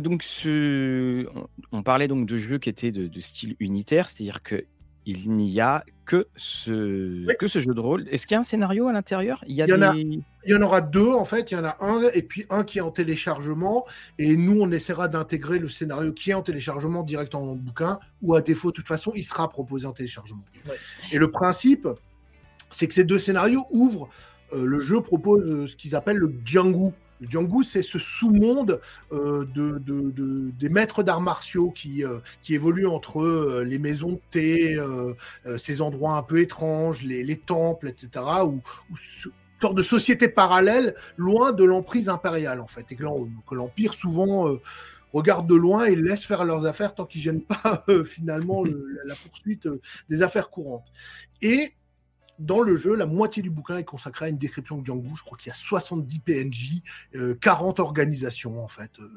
[0.00, 1.26] donc, ce...
[1.72, 4.64] on, parlait donc de jeux qui étaient de, de style unitaire, c'est-à-dire que
[5.06, 8.08] il n'y a que ce, que ce jeu de rôle.
[8.10, 9.42] Est-ce qu'il y a un scénario à l'intérieur?
[9.46, 11.50] Il, y en aura deux, en fait.
[11.50, 13.86] Il y en a un, et puis un qui est en téléchargement.
[14.18, 18.34] Et nous, on essaiera d'intégrer le scénario qui est en téléchargement direct en bouquin, ou
[18.34, 20.44] à défaut, de toute façon, il sera proposé en téléchargement.
[21.12, 21.88] Et le principe,
[22.70, 24.08] c'est que ces deux scénarios ouvrent.
[24.52, 26.92] Euh, le jeu propose euh, ce qu'ils appellent le Django.
[27.22, 28.80] Le Django, c'est ce sous-monde
[29.12, 29.80] euh, de,
[30.58, 34.76] des maîtres d'arts martiaux qui, euh, évoluent entre euh, les maisons de thé,
[35.56, 38.60] ces endroits un peu étranges, les, temples, etc., ou,
[39.60, 42.86] sorte de société parallèle, loin de l'emprise impériale, en fait.
[42.90, 44.58] Et que l'Empire, souvent,
[45.12, 48.64] regarde de loin et laisse faire leurs affaires tant qu'ils ne gênent pas, finalement,
[49.04, 49.68] la poursuite
[50.08, 50.90] des affaires courantes.
[51.40, 51.72] Et
[52.38, 55.16] dans le jeu, la moitié du bouquin est consacrée à une description de Django.
[55.16, 56.82] Je crois qu'il y a 70 PNJ,
[57.40, 58.98] 40 organisations en fait.
[59.00, 59.08] Euh,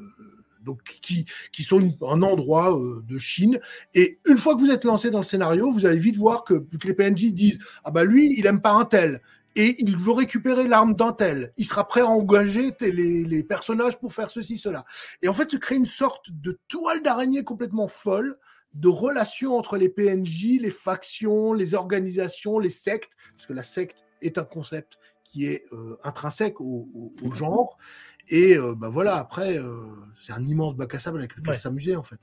[0.66, 3.60] donc qui, qui sont un endroit euh, de Chine.
[3.94, 6.56] Et une fois que vous êtes lancé dans le scénario, vous allez vite voir que,
[6.56, 9.22] que les PNJ disent ah bah lui il aime pas un tel
[9.56, 11.54] et il veut récupérer l'arme d'un tel.
[11.56, 14.84] Il sera prêt à engager les, les personnages pour faire ceci cela.
[15.22, 18.38] Et en fait se crée une sorte de toile d'araignée complètement folle
[18.76, 24.06] de relations entre les PNJ, les factions, les organisations, les sectes, parce que la secte
[24.22, 26.88] est un concept qui est euh, intrinsèque au,
[27.34, 27.78] genre.
[28.28, 29.86] Et euh, bah voilà, après, euh,
[30.26, 32.20] c'est un immense bac à sable avec lequel s'amuser en fait.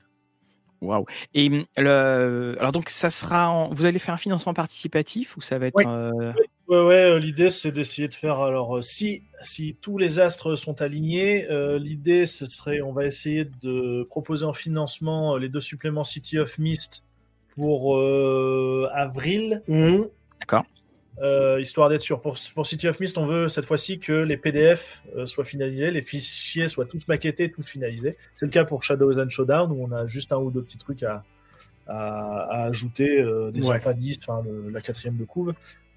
[0.81, 1.05] Waouh.
[1.33, 2.55] Et le...
[2.59, 6.33] alors donc ça sera, vous allez faire un financement participatif ou ça va être
[6.69, 8.39] Ouais, ouais, euh, l'idée c'est d'essayer de faire.
[8.39, 13.05] Alors, euh, si, si tous les astres sont alignés, euh, l'idée ce serait, on va
[13.05, 17.03] essayer de proposer en financement les deux suppléments City of Mist
[17.55, 17.99] pour
[18.93, 19.61] avril.
[19.67, 20.03] Mmh.
[20.39, 20.65] D'accord.
[21.59, 22.21] histoire d'être sûr.
[22.21, 26.01] Pour, pour, City of Mist, on veut cette fois-ci que les PDF soient finalisés, les
[26.01, 28.17] fichiers soient tous maquettés, tous finalisés.
[28.35, 30.79] C'est le cas pour Shadows and Showdown où on a juste un ou deux petits
[30.79, 31.23] trucs à,
[31.85, 33.17] à, ajouter,
[33.53, 33.79] des ouais.
[33.85, 35.53] enfin la quatrième de couve.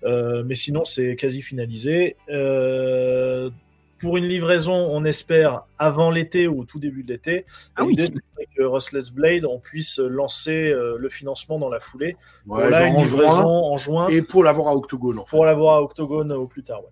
[0.07, 2.16] Euh, mais sinon, c'est quasi finalisé.
[2.31, 3.51] Euh,
[3.99, 7.47] pour une livraison, on espère avant l'été ou au tout début de l'été.
[7.77, 12.16] Ah L'idée, c'est que Rustless Blade, on puisse lancer euh, le financement dans la foulée.
[12.47, 14.09] Ouais, là, une livraison en juin.
[14.09, 15.19] Et pour l'avoir à Octogone.
[15.19, 15.31] En fait.
[15.31, 16.90] Pour l'avoir à Octogone au plus tard, ouais.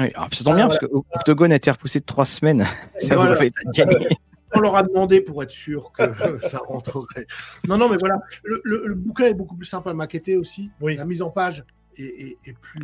[0.00, 2.64] Oui, alors, ça tombe bien parce que Octogone a été repoussé de trois semaines.
[2.98, 4.08] ça vous fait gagner
[4.54, 6.02] on leur a demandé pour être sûr que
[6.48, 7.26] ça rentrerait.
[7.66, 10.70] Non, non, mais voilà, le, bouquin est beaucoup plus simple à maqueter aussi.
[10.80, 11.64] La mise en page
[11.98, 12.80] et, plus,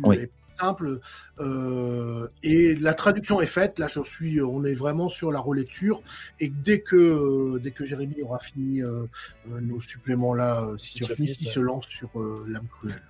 [0.57, 0.99] simple.
[1.39, 3.79] Euh, et la traduction est faite.
[3.79, 6.01] Là, je suis, on est vraiment sur la relecture.
[6.39, 9.05] Et dès que, dès que Jérémy aura fini euh,
[9.51, 12.09] euh, nos suppléments là, si il se lance sur
[12.47, 13.01] l'âme cruelle,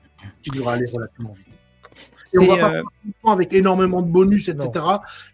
[0.44, 1.48] qui devra aller relativement vite.
[2.34, 2.82] Et on va
[3.24, 4.86] pas avec énormément de bonus, etc.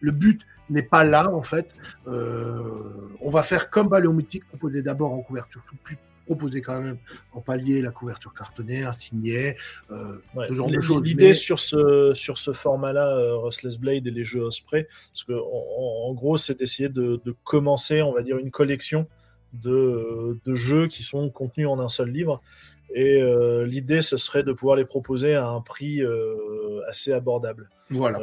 [0.02, 1.76] Le but n'est pas là, en fait.
[2.06, 6.98] on va faire comme Baléomitique, proposer d'abord en couverture tout plus proposer quand même
[7.34, 9.56] en palier la couverture cartonnière, signée,
[9.92, 11.02] euh, ce genre de choses.
[11.04, 15.34] L'idée sur ce, sur ce format-là, euh, Rustless Blade et les jeux Osprey, parce que
[15.34, 19.08] en, gros, c'est d'essayer de, commencer, on va dire, une collection
[19.54, 22.42] de, de, jeux qui sont contenus en un seul livre.
[22.94, 26.02] Et euh, l'idée, ce serait de pouvoir les proposer à un prix
[26.88, 27.70] assez abordable.
[27.90, 28.20] Voilà.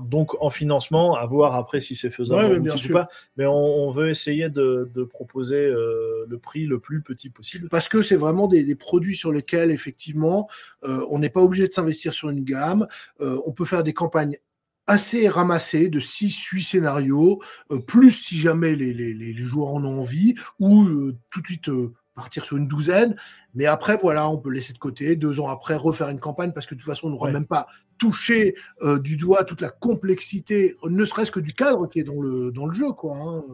[0.00, 3.08] Donc en financement, à voir après si c'est faisable ou pas.
[3.36, 7.68] Mais on, veut essayer de, proposer euh, le prix le plus petit possible.
[7.68, 10.48] Parce que c'est vraiment des, produits sur lesquels, effectivement,
[10.84, 12.86] euh, on n'est pas obligé de s'investir sur une gamme.
[13.20, 14.38] Euh, on peut faire des campagnes
[14.86, 17.42] assez ramassées de 6-8 scénarios,
[17.88, 21.70] plus si jamais les, les, joueurs en ont envie, ou tout de suite
[22.16, 23.14] partir sur une douzaine.
[23.54, 25.14] Mais après, voilà, on peut laisser de côté.
[25.14, 27.68] Deux ans après, refaire une campagne parce que de toute façon, on n'aura même pas
[27.98, 32.20] touché euh, du doigt toute la complexité, ne serait-ce que du cadre qui est dans
[32.20, 33.16] le, dans le jeu, quoi.
[33.16, 33.44] Hein.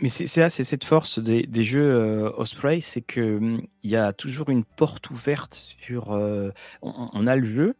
[0.00, 3.90] Mais c'est ça, c'est cette force des, des jeux euh, Osprey, c'est que hum, il
[3.90, 6.12] y a toujours une porte ouverte sur.
[6.12, 6.50] Euh,
[6.82, 7.74] on, a le jeu,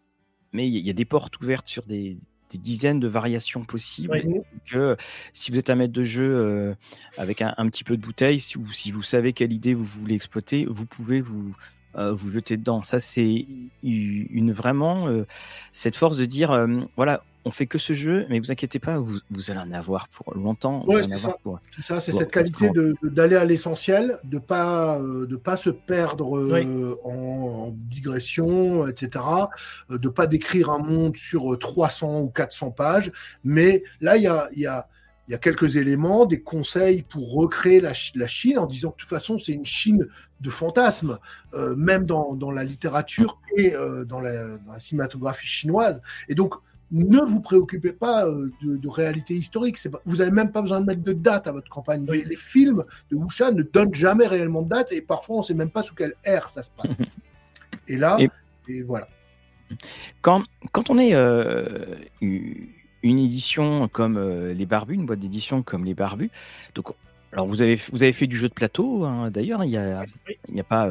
[0.53, 2.19] mais il y a des portes ouvertes sur des,
[2.51, 4.23] des dizaines de variations possibles.
[4.67, 4.97] Que
[5.33, 6.75] si vous êtes un maître de jeu euh,
[7.17, 10.15] avec un, petit peu de bouteille, si vous, si vous savez quelle idée vous voulez
[10.15, 11.55] exploiter, vous pouvez vous,
[11.96, 12.83] euh, vous jeter dedans.
[12.83, 13.46] Ça, c'est
[13.83, 15.26] une vraiment euh,
[15.72, 19.50] cette force de dire voilà, on fait que ce jeu, mais vous inquiétez pas, vous,
[19.50, 20.85] allez en avoir pour longtemps.
[21.70, 22.70] c'est ça, c'est cette qualité
[23.03, 29.24] d'aller à l'essentiel, de pas euh, de pas se perdre euh, en, digression, etc.
[29.90, 33.11] Euh, de pas décrire un monde sur 300 ou 400 pages,
[33.42, 34.88] mais là il y a, y, a,
[35.29, 39.00] y a quelques éléments, des conseils pour recréer la, la Chine en disant que de
[39.00, 40.07] toute façon c'est une Chine
[40.40, 41.18] de fantasmes,
[41.76, 43.70] même dans, dans, la littérature et
[44.07, 46.00] dans la, dans, la, cinématographie chinoise.
[46.29, 46.55] Et donc
[46.92, 49.79] ne vous préoccupez pas euh, de, réalité historique.
[50.05, 52.05] vous n'avez même pas besoin de mettre de date à votre campagne.
[52.07, 55.55] Les, films de Wuxia ne donnent jamais réellement de date et parfois on ne sait
[55.55, 56.96] même pas sous quelle ère ça se passe.
[57.88, 58.16] et là,
[58.68, 58.83] et...
[58.83, 59.09] voilà.
[60.20, 65.85] Quand, quand on est euh, une édition comme euh, Les Barbus, une boîte d'édition comme
[65.85, 66.31] Les Barbus,
[66.74, 66.92] donc
[67.33, 70.01] alors vous avez, vous avez fait du jeu de plateau, hein, d'ailleurs, il n'y a,
[70.01, 70.88] a pas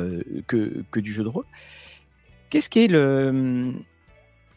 [0.47, 1.45] que, que du jeu de rôle.
[2.49, 3.73] Qu'est-ce qui est le,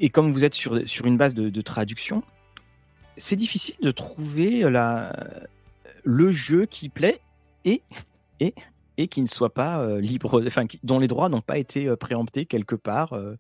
[0.03, 2.25] et comme vous êtes sur, sur une base de, traduction,
[3.17, 5.15] c'est difficile de trouver la,
[6.03, 7.21] le jeu qui plaît
[7.65, 7.83] et,
[8.41, 8.53] et,
[8.99, 11.95] et qui ne soit pas euh, libre, enfin, dont les droits n'ont pas été euh,
[11.95, 13.13] préemptés quelque part.
[13.13, 13.39] Euh.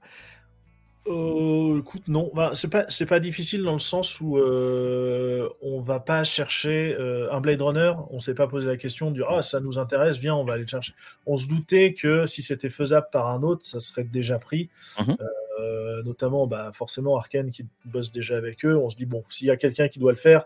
[1.06, 6.24] Écoute, non, bah, c'est pas c'est pas difficile dans le sens où on va pas
[6.24, 6.96] chercher
[7.30, 10.34] un Blade Runner, on s'est pas posé la question du ah ça nous intéresse, viens
[10.34, 10.94] on va aller le chercher.
[11.26, 14.70] On se doutait que si c'était faisable par un autre, ça serait déjà pris.
[14.98, 15.14] Mmh
[15.62, 18.76] euh, notamment bah, forcément Arkane qui bosse déjà avec eux.
[18.76, 20.44] On se dit, bon, s'il y a quelqu'un qui doit le faire,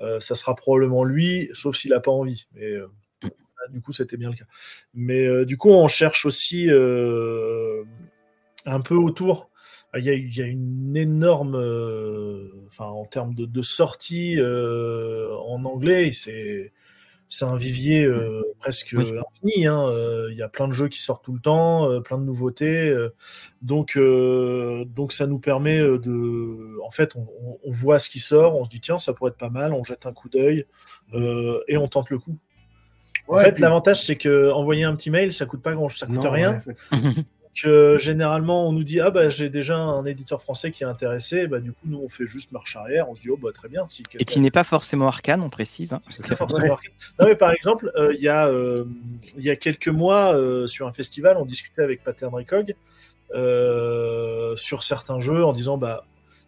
[0.00, 2.46] euh, ça sera probablement lui, sauf s'il n'a pas envie.
[2.54, 2.88] Mais euh,
[3.70, 4.44] du coup, c'était bien le cas.
[4.94, 9.47] Mais du coup, on cherche aussi un peu autour.
[9.96, 11.56] Il y, a, il y a une énorme,
[12.66, 16.72] enfin en termes de, de sortie en anglais, c'est
[17.28, 19.66] c'est un vivier euh, presque infini.
[19.66, 19.86] Hein.
[19.88, 22.24] Euh, il y a plein de jeux qui sortent tout le temps, euh, plein de
[22.24, 22.94] nouveautés.
[23.62, 27.26] donc, donc ça nous permet de, en fait, on,
[27.64, 29.84] on, voit ce qui sort, on se dit tiens, ça pourrait être pas mal, on
[29.84, 30.66] jette un coup d'œil
[31.68, 32.38] et on tente le coup.
[33.28, 36.18] en fait, l'avantage c'est que envoyer un petit mail, ça coûte pas grand, ça coûte
[36.24, 36.58] rien.
[37.98, 41.60] généralement on nous dit ah bah j'ai déjà un éditeur français qui est intéressé, bah
[41.60, 43.88] du coup nous on fait juste marche arrière, on se dit oh bah très bien.
[43.88, 45.92] Si Et qui n'est pas forcément arcane, on précise.
[45.92, 46.00] Hein,
[47.18, 48.84] non mais par exemple euh, il y a euh,
[49.36, 52.74] y a quelques mois euh, sur un festival on discutait avec Pattern Recog
[54.56, 56.04] sur certains jeux en disant bah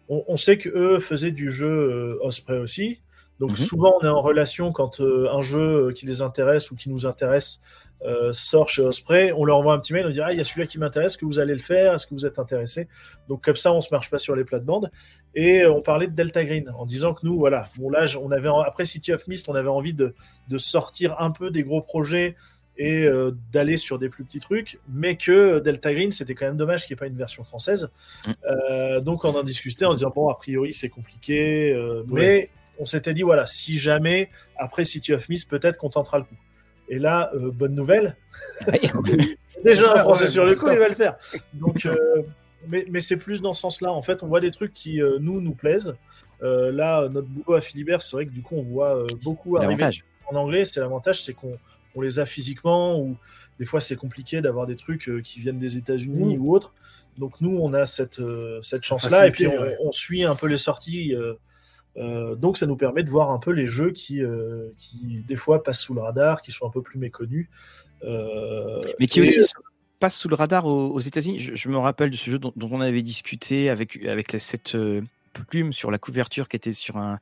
[0.09, 3.01] on, sait que eux faisaient du jeu Osprey aussi.
[3.41, 3.57] Donc mhm.
[3.57, 7.59] souvent on est en relation quand un jeu qui les intéresse ou qui nous intéresse
[8.03, 10.41] euh, sort chez Osprey, on leur envoie un petit mail, on dit ah il y
[10.41, 12.87] a celui-là qui m'intéresse, que vous allez le faire, est-ce que vous êtes intéressé?
[13.29, 14.89] Donc comme ça on se marche pas sur les plates-bandes.
[15.35, 18.31] Et euh, on parlait de Delta Green en disant que nous voilà, bon là on
[18.31, 20.15] avait après City of Mist, on avait envie de,
[20.49, 22.35] de sortir un peu des gros projets
[22.75, 26.57] et euh, d'aller sur des plus petits trucs, mais que Delta Green c'était quand même
[26.57, 27.91] dommage qu'il n'y ait pas une version française.
[28.25, 29.01] Mm.
[29.01, 31.75] donc on en discutait en disant bon a priori c'est compliqué,
[32.07, 32.49] mais
[32.81, 36.35] on s'était dit voilà si jamais après City of Mist peut-être qu'on tentera le coup.
[36.89, 38.17] Et là, euh, bonne nouvelle.
[39.63, 41.15] Déjà un français sur le coup, il va le faire.
[41.53, 41.95] Donc, euh,
[42.67, 43.93] mais, mais c'est plus dans ce sens-là.
[43.93, 45.93] En fait, on voit des trucs qui nous nous plaisent.
[46.41, 50.35] là, notre boulot à Philibert, c'est vrai que du coup, on voit beaucoup arriver en
[50.35, 50.65] anglais.
[50.65, 51.57] C'est l'avantage, c'est qu'on
[51.93, 53.17] on les a physiquement ou
[53.59, 56.73] des fois c'est compliqué d'avoir des trucs qui viennent des États-Unis ou autres.
[57.19, 58.21] Donc nous, on a cette,
[58.63, 61.15] cette chance-là et puis on, suit un peu les sorties.
[61.97, 65.35] Euh, donc ça nous permet de voir un peu les jeux qui, euh, qui des
[65.35, 67.49] fois passent sous le radar, qui sont un peu plus méconnus.
[68.03, 69.41] Euh, Mais qui aussi
[69.99, 71.39] passent sous le radar aux, États-Unis.
[71.39, 74.75] Je, me rappelle de ce jeu dont, on avait discuté avec, avec cette
[75.49, 77.19] plume sur la couverture qui était sur un,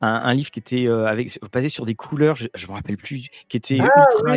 [0.00, 3.56] un, livre qui était avec, basé sur des couleurs, je ne me rappelle plus, qui
[3.58, 4.36] était ah, ultra...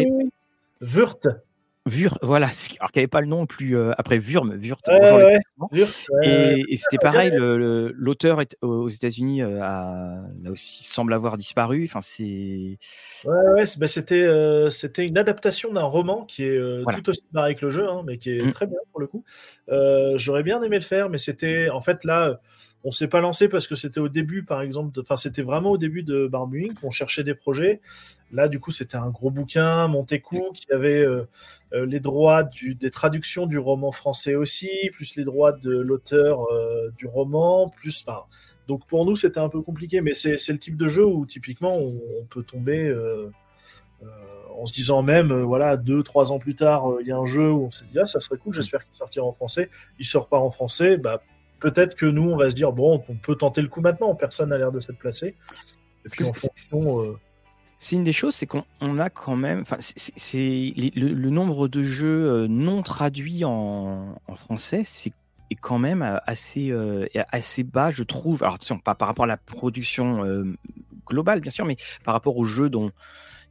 [0.82, 1.28] Wurt.
[1.90, 4.80] Vur, voilà, alors qu'il n'y avait pas le nom plus euh, après Vurm, Vurt,
[6.24, 11.86] et, c'était pareil, l'auteur aux États-Unis euh, a, aussi semble avoir disparu.
[11.86, 12.78] Enfin, c'est.
[13.26, 16.60] Ouais, bah, c'était euh, c'était une adaptation d'un roman qui est
[16.96, 18.52] tout aussi pareil que le jeu, hein, mais qui est mmh.
[18.52, 19.24] très bien pour le coup.
[20.16, 22.40] J'aurais bien aimé le faire, mais c'était en fait là
[22.84, 25.78] on s'est pas lancé parce que c'était au début, par exemple, enfin c'était vraiment au
[25.78, 27.82] début de Barbuing qu'on cherchait des projets.
[28.32, 31.28] Là, du coup, c'était un gros bouquin, Montecou, qui avait euh,
[31.74, 36.92] euh, les droits des traductions du roman français aussi, plus les droits de l'auteur euh,
[36.98, 38.06] du roman, plus.
[38.68, 41.76] donc pour nous, c'était un peu compliqué, mais c'est le type de jeu où typiquement
[41.78, 42.94] on, peut tomber
[44.58, 47.52] en se disant même, voilà, deux, trois ans plus tard, il y a un jeu
[47.52, 49.70] où on s'est dit, ah, ça serait cool, j'espère qu'il sortira en français.
[49.98, 51.22] Il sort pas en français, bah
[51.60, 54.50] peut-être que nous, on va se dire, bon, on peut tenter le coup maintenant, personne
[54.50, 55.36] n'a l'air de s'être placé.
[56.74, 57.14] Euh,
[57.80, 62.48] c'est une des choses, c'est qu'on a quand même, c'est le, nombre de jeux euh,
[62.48, 65.14] non traduits en, français, c'est
[65.52, 66.72] est quand même euh, assez
[67.32, 68.44] assez bas, je trouve.
[68.44, 70.24] Alors pas par rapport à la production
[71.08, 72.92] globale, bien sûr, mais par rapport aux jeux dont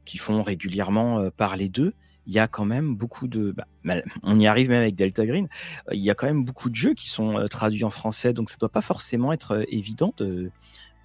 [0.05, 1.93] qui font régulièrement parler d'eux
[2.29, 3.55] il y a quand même beaucoup de.
[3.83, 5.47] Bah, on y arrive même avec Delta Green.
[5.89, 8.33] Euh, il y a quand même beaucoup de jeux qui sont euh, traduits en français,
[8.33, 10.51] donc ça doit pas forcément être euh, évident de,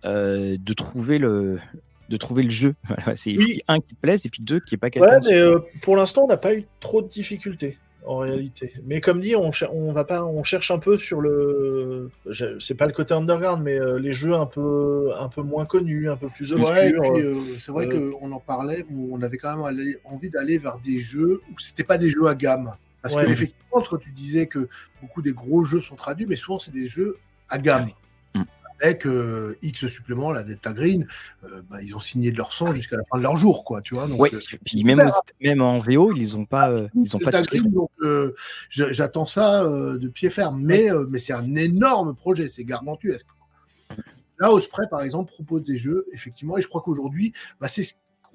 [0.04, 1.58] de trouver le
[2.08, 2.74] de trouver le jeu.
[3.14, 3.36] c'est
[3.68, 5.20] un qui te plaise et puis deux qui est pas quelqu'un.
[5.20, 8.72] Ouais, mais pour l'instant, on n'a pas eu trop de difficultés en réalité.
[8.84, 12.10] Mais comme dit, on, on va pas, on cherche un peu sur le,
[12.60, 16.10] c'est pas le côté underground, mais euh, les jeux un peu, un peu moins connus,
[16.10, 17.02] un peu plus obscurs.
[17.16, 21.00] Euh, c'est vrai euh, qu'on en parlait, on avait quand même envie d'aller vers des
[21.00, 22.74] jeux où c'était pas des jeux à gamme.
[23.02, 24.68] Parce que effectivement, quand tu disais que
[25.02, 27.18] beaucoup des gros jeux sont traduits, mais souvent c'est des jeux
[27.50, 27.88] à gamme
[28.80, 31.06] avec euh, X suppléments, la Delta Green,
[31.44, 33.80] euh, bah, ils ont signé de leur sang jusqu'à la fin de leur jour, quoi,
[33.80, 34.06] tu vois.
[34.06, 35.02] Donc, euh, puis même,
[35.40, 37.90] même, en VO, ils ont pas, ils ont pas Green, donc
[38.70, 43.26] j'attends ça de pied ferme, mais mais c'est un énorme projet, c'est gargantuesque.
[44.40, 47.84] Là, Osprey, par exemple, propose des jeux, effectivement, et je crois qu'aujourd'hui, bah, c'est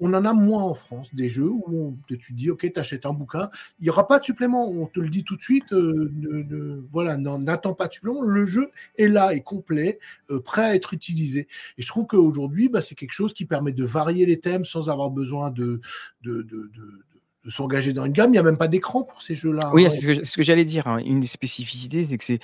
[0.00, 3.12] on en a moins en France, des jeux où tu dis, OK, tu achètes un
[3.12, 6.82] bouquin, il n'y aura pas de supplément, on te le dit tout de suite, euh,
[6.90, 9.98] voilà, n'attends pas de supplément, le jeu est là, est complet,
[10.30, 11.46] euh, prêt à être utilisé.
[11.76, 14.88] Et je trouve qu'aujourd'hui, bah, c'est quelque chose qui permet de varier les thèmes sans
[14.88, 15.80] avoir besoin de,
[16.22, 16.48] de,
[17.48, 18.30] s'engager dans une gamme.
[18.30, 19.70] Il n'y a même pas d'écran pour ces jeux-là.
[19.74, 19.90] Oui, hein.
[19.90, 20.86] c'est ce que, j'allais dire.
[20.86, 20.98] Hein.
[20.98, 22.40] Une des spécificités, c'est que c'est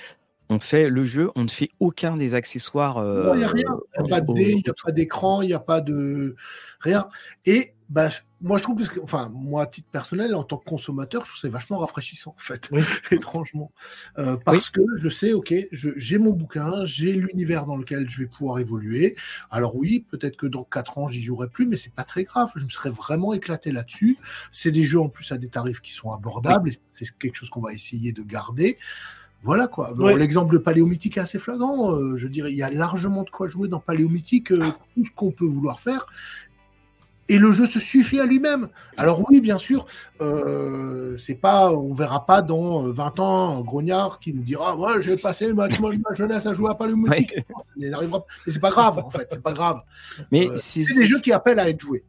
[0.49, 2.97] on fait le jeu, on ne fait aucun des accessoires.
[3.33, 3.77] il n'y a rien.
[3.97, 5.81] Il n'y a pas de dés, il n'y a pas d'écran, il n'y a pas
[5.81, 6.35] de
[6.79, 7.09] rien.
[7.45, 8.09] Et bah,
[8.41, 11.39] moi, je trouve que, enfin, moi, à titre personnel, en tant que consommateur, je trouve
[11.39, 12.69] c'est vachement rafraîchissant, en fait,
[13.11, 13.71] étrangement.
[14.17, 18.25] Euh, parce que je sais, ok, j'ai mon bouquin, j'ai l'univers dans lequel je vais
[18.25, 19.15] pouvoir évoluer.
[19.51, 22.51] Alors oui, peut-être que dans quatre ans, j'y jouerai plus, mais c'est pas très grave.
[22.55, 24.17] Je me serais vraiment éclaté là-dessus.
[24.51, 26.71] C'est des jeux en plus à des tarifs qui sont abordables.
[26.93, 28.77] C'est quelque chose qu'on va essayer de garder.
[29.43, 29.93] Voilà quoi.
[30.15, 31.91] L'exemple de Paléomythique est assez flagrant.
[31.91, 35.11] Euh, je dirais, il y a largement de quoi jouer dans Paléomythique, euh, tout ce
[35.15, 36.07] qu'on peut vouloir faire.
[37.29, 38.69] Et le jeu se suffit à lui-même.
[38.95, 39.85] Alors oui, bien sûr,
[40.21, 45.01] euh, c'est pas, on verra pas dans 20 ans un grognard qui nous dira, ouais,
[45.01, 47.35] j'ai passé ma, ma, jeunesse à jouer à Paléomythique.
[47.75, 47.91] Mais
[48.47, 49.81] c'est pas grave, en fait, c'est pas grave.
[50.31, 52.03] Mais c'est des jeux qui appellent à être joués.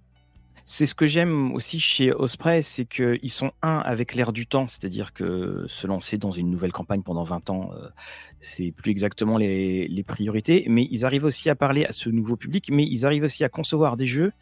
[0.71, 4.69] C'est ce que j'aime aussi chez Osprey, c'est qu'ils sont un avec l'air du temps,
[4.69, 7.89] c'est-à-dire que se lancer dans une nouvelle campagne pendant 20 ans, euh,
[8.39, 12.69] c'est plus exactement les, priorités, mais ils arrivent aussi à parler à ce nouveau public,
[12.71, 14.35] mais ils arrivent aussi à concevoir des jeux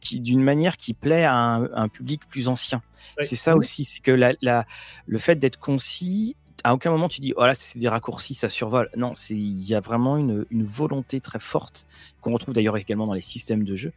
[0.00, 2.80] qui d'une manière qui plaît à un, public plus ancien.
[3.20, 4.64] C'est ça aussi, c'est que la,
[5.06, 8.48] le fait d'être concis, à aucun moment tu dis voilà oh c'est des raccourcis ça
[8.48, 8.90] survole.
[8.96, 11.86] Non c'est il y a vraiment une, une volonté très forte
[12.20, 13.92] qu'on retrouve d'ailleurs également dans les systèmes de jeu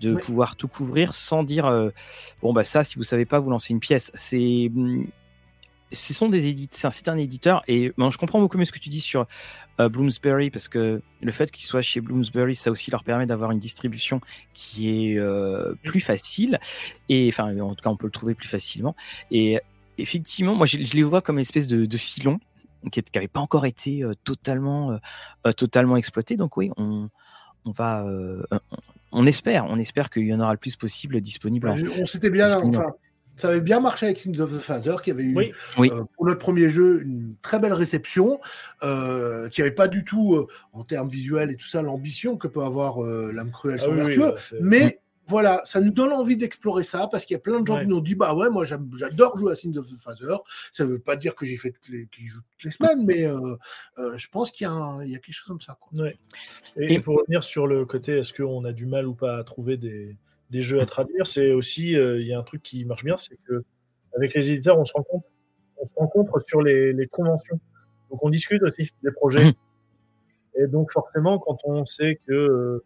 [0.00, 1.90] de pouvoir tout couvrir sans dire euh,
[2.42, 4.10] bon bah ça si vous savez pas vous lancez une pièce.
[4.14, 5.04] C'est mm,
[5.92, 8.88] ce sont des éditeurs c'est un éditeur et je comprends beaucoup mieux ce que tu
[8.88, 9.26] dis sur
[9.80, 13.50] euh, Bloomsbury parce que le fait qu'ils soient chez Bloomsbury ça aussi leur permet d'avoir
[13.50, 14.20] une distribution
[14.54, 16.58] qui est euh, plus facile
[17.08, 18.96] et enfin en tout cas on peut le trouver plus facilement.
[19.30, 19.60] Et
[19.98, 22.38] effectivement moi je, les vois comme une espèce de, de filon
[22.92, 24.98] qui n'avait pas encore été totalement,
[25.56, 26.36] totalement exploité.
[26.36, 27.08] Donc oui, on,
[27.64, 28.06] on va,
[29.10, 31.74] on espère, on espère qu'il y en aura le plus possible disponible.
[31.98, 32.50] on s'était bien,
[33.36, 36.68] ça avait bien marché avec Sins of the Father, qui avait eu pour notre premier
[36.68, 38.40] jeu une très belle réception,
[38.82, 42.62] euh, qui n'avait pas du tout, en termes visuels et tout ça, l'ambition que peut
[42.62, 47.34] avoir l'âme cruelle ah, vertueux, mais voilà, ça nous donne envie d'explorer ça parce qu'il
[47.34, 49.54] y a plein de gens qui nous ont dit bah ouais, moi j'adore jouer à
[49.54, 50.36] Sins of the Father.
[50.72, 53.56] Ça veut pas dire que j'ai fait toutes les, joue toutes les semaines, mais euh,
[53.98, 55.78] euh, je pense qu'il y, y, a quelque chose comme ça.
[56.76, 59.76] Et, pour revenir sur le côté, est-ce qu'on a du mal ou pas à trouver
[59.76, 60.16] des,
[60.50, 63.16] des jeux à traduire, c'est aussi euh, il y a un truc qui marche bien,
[63.16, 63.64] c'est que
[64.16, 65.26] avec les éditeurs, on se rencontre,
[65.78, 67.58] on se rencontre sur les, les conventions.
[68.10, 69.46] Donc on discute aussi des projets.
[69.46, 69.54] Mmh.
[70.56, 72.84] Et donc forcément, quand on sait que euh,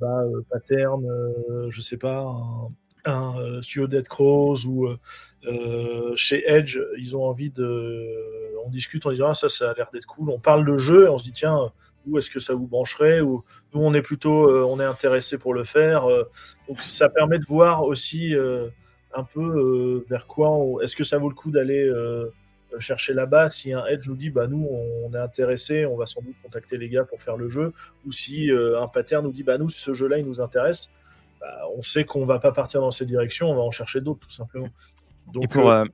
[0.00, 2.26] bah, euh, Pattern, euh, je sais pas,
[3.04, 4.88] un, studio Dead Crows ou
[6.16, 8.08] chez Edge, ils ont envie de.
[8.66, 10.30] On discute, on dit ah, ça, ça a l'air d'être cool.
[10.30, 11.70] On parle de jeu et on se dit tiens,
[12.06, 15.54] où est-ce que ça vous brancherait ou nous on est plutôt on est intéressé pour
[15.54, 16.06] le faire
[16.68, 18.34] donc ça permet de voir aussi
[19.14, 22.30] un peu vers quoi est-ce que ça vaut le coup d'aller euh,
[22.78, 23.48] chercher là-bas.
[23.48, 26.76] Si un Edge nous dit, bah nous, on, est intéressé, on va sans doute contacter
[26.78, 27.72] les gars pour faire le jeu,
[28.06, 30.90] ou si euh, un pattern nous dit, bah nous, ce jeu-là, il nous intéresse,
[31.40, 34.20] bah, on sait qu'on va pas partir dans cette direction, on va en chercher d'autres,
[34.20, 34.68] tout simplement.
[35.32, 35.84] Donc, pour, euh,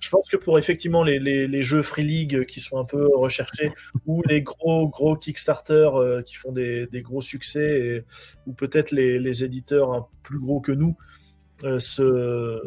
[0.00, 3.72] je pense que pour effectivement les, les, jeux Free League qui sont un peu recherchés,
[4.06, 5.90] ou les gros gros Kickstarter
[6.24, 8.04] qui font des, des, gros succès,
[8.46, 10.96] ou peut-être les, les, éditeurs plus gros que nous,
[11.78, 12.60] se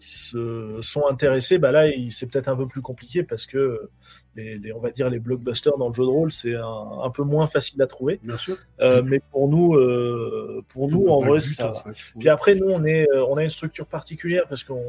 [0.00, 3.90] se sont intéressés, bah là, c'est peut-être un peu plus compliqué parce que
[4.34, 7.46] les, on va dire les blockbusters dans le jeu de rôle, c'est un, peu moins
[7.46, 8.18] facile à trouver.
[8.22, 8.56] Bien sûr.
[8.80, 11.84] Euh, mais pour nous, euh, pour nous, en vrai, ça.
[12.18, 14.80] Puis après, nous, on est, euh, on a une structure particulière parce qu'en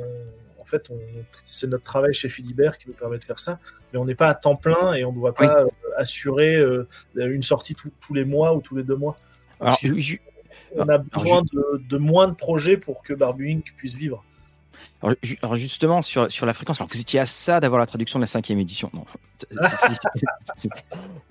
[0.60, 0.90] en fait,
[1.44, 3.60] c'est notre travail chez Philibert qui nous permet de faire ça,
[3.92, 5.66] mais on n'est pas à temps plein et on ne doit pas
[5.98, 6.64] assurer
[7.16, 9.18] une sortie tous les mois ou tous les deux mois.
[9.60, 9.78] Alors,
[10.76, 14.24] on a besoin de, de, moins de projets pour que Barbuing puisse vivre.
[15.02, 18.24] Alors, justement, sur, sur la fréquence, alors vous étiez à ça d'avoir la traduction de
[18.24, 18.90] la cinquième édition.
[18.94, 19.04] Non,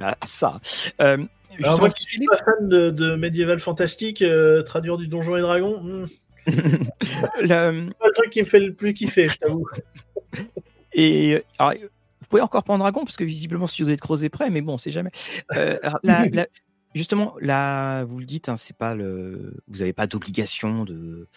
[0.00, 0.60] à ça.
[1.00, 1.18] Euh,
[1.58, 5.80] moi qui suis pas fan de, de médiéval fantastique, euh, traduire du Donjon et Dragon,
[5.82, 6.06] hmm.
[6.46, 7.46] le...
[7.90, 9.66] pas le truc qui me fait le plus kiffer, je t'avoue.
[10.92, 14.50] Et alors, vous pouvez encore prendre Dragon, parce que visiblement, si vous êtes creusé près,
[14.50, 15.10] mais bon, c'est jamais.
[15.54, 15.78] Euh,
[16.94, 21.28] justement, là, vous le dites, hein, c'est pas le, vous n'avez pas d'obligation de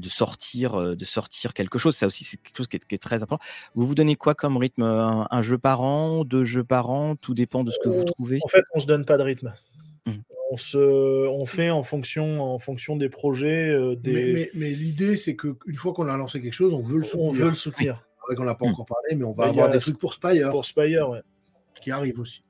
[0.00, 1.96] de sortir, euh, de sortir quelque chose.
[1.96, 3.44] Ça aussi, c'est quelque chose qui est, très important.
[3.74, 7.16] Vous vous donnez quoi comme rythme un, jeu par an, deux jeux par an?
[7.16, 8.38] Tout dépend de ce que vous trouvez.
[8.44, 9.54] En fait, on se donne pas de rythme.
[10.06, 10.12] Mmh.
[10.50, 13.68] On, se, on fait en fonction, en fonction des projets.
[13.68, 14.50] Euh, des...
[14.54, 17.28] Mais, l'idée, c'est qu'une fois qu'on a lancé quelque chose, on veut le soutenir.
[17.28, 18.04] On veut le soutenir.
[18.28, 18.70] On qu'on n'a pas mmh.
[18.70, 20.50] encore parlé, mais on va avoir des trucs pour Spire.
[20.50, 21.22] Pour Spire, ouais.
[21.80, 22.42] Qui arrive aussi.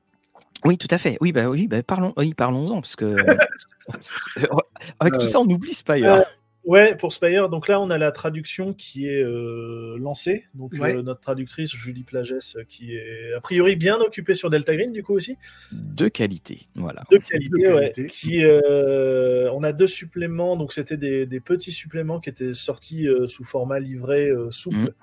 [0.64, 1.16] Oui, tout à fait.
[1.20, 3.16] Oui, bah oui, bah parlons, oui, parlons-en parce que
[5.00, 6.24] avec tout euh, ça, on oublie Spire.
[6.64, 7.48] Ouais, pour Spire.
[7.48, 10.44] Donc là, on a la traduction qui est euh, lancée.
[10.54, 14.92] Donc euh, notre traductrice Julie Plagès, qui est a priori bien occupée sur Delta Green,
[14.92, 15.36] du coup aussi.
[15.72, 17.04] De qualité, voilà.
[17.10, 17.92] De qualité, ouais.
[18.08, 20.56] Qui, euh, on a deux suppléments.
[20.56, 24.76] Donc c'était des, petits suppléments qui étaient sortis sous format livré souple.
[24.76, 24.94] Mm.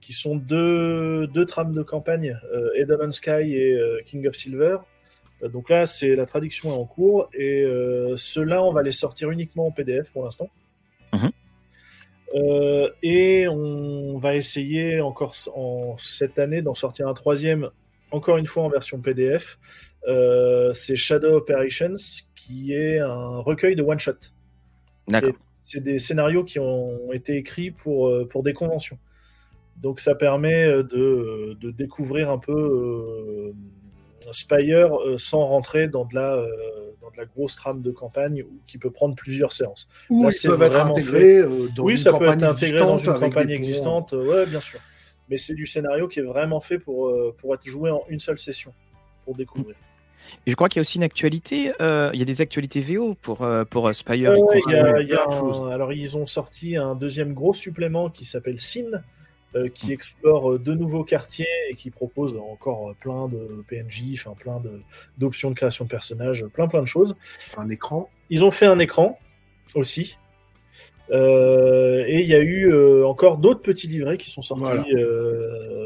[0.00, 2.36] Qui sont deux, deux trames de campagne,
[2.74, 4.78] Eden Sky et King of Silver.
[5.44, 7.64] Donc là, c'est la traduction est en cours et
[8.16, 10.50] ceux-là, on va les sortir uniquement en PDF pour l'instant.
[11.12, 11.30] Mhm.
[12.34, 17.70] Euh, et on va essayer encore en, cette année d'en sortir un troisième,
[18.10, 19.58] encore une fois en version PDF.
[20.08, 21.96] Euh, c'est Shadow Operations,
[22.34, 24.18] qui est un recueil de one-shot.
[25.58, 28.98] C'est des scénarios qui ont été écrits pour, euh, pour des conventions.
[29.76, 33.52] Donc ça permet de, de découvrir un peu
[34.30, 36.44] Spire sans rentrer dans de la
[37.12, 39.88] de la grosse trame de campagne qui peut prendre plusieurs séances.
[40.10, 43.12] Ou ils peuvent être intégrés euh, dans oui, une ça peut être intégré dans une
[43.12, 44.80] campagne existante, ouais, bien sûr.
[45.28, 48.18] Mais c'est du scénario qui est vraiment fait pour, euh, pour être joué en une
[48.18, 48.72] seule session,
[49.24, 49.76] pour découvrir.
[50.46, 52.80] Et je crois qu'il y a aussi une actualité, euh, il y a des actualités
[52.80, 54.32] VO pour, pour Spire.
[55.70, 58.98] alors ils ont sorti un deuxième gros supplément qui s'appelle Sin, euh,
[59.74, 59.92] qui mm.
[59.92, 64.62] explore euh, de nouveaux quartiers et qui propose encore euh, plein de PNJ, enfin plein
[65.18, 67.14] d'options de, création de personnages, plein plein de choses.
[67.56, 68.08] Un écran.
[68.30, 69.18] Ils ont fait un écran
[69.74, 70.18] aussi.
[71.10, 72.72] et il y a eu
[73.04, 74.94] encore d'autres petits livrets qui sont sortis.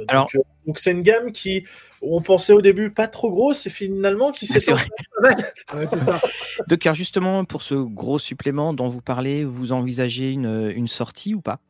[0.09, 0.29] Alors,
[0.67, 1.65] donc c'est une gamme qui,
[2.03, 4.73] on pensait au début pas trop grosse et finalement qui s'est.
[5.23, 6.21] ouais, c'est ça.
[6.69, 11.35] Donc car justement pour ce gros supplément dont vous parlez, vous envisagez une, une sortie
[11.35, 11.61] ou pas?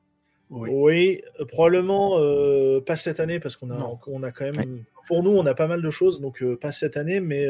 [0.50, 5.22] Oui, euh, probablement euh, pas cette année parce qu'on a, on a quand même pour
[5.22, 7.46] nous, on a pas mal de choses, donc pas cette année, mais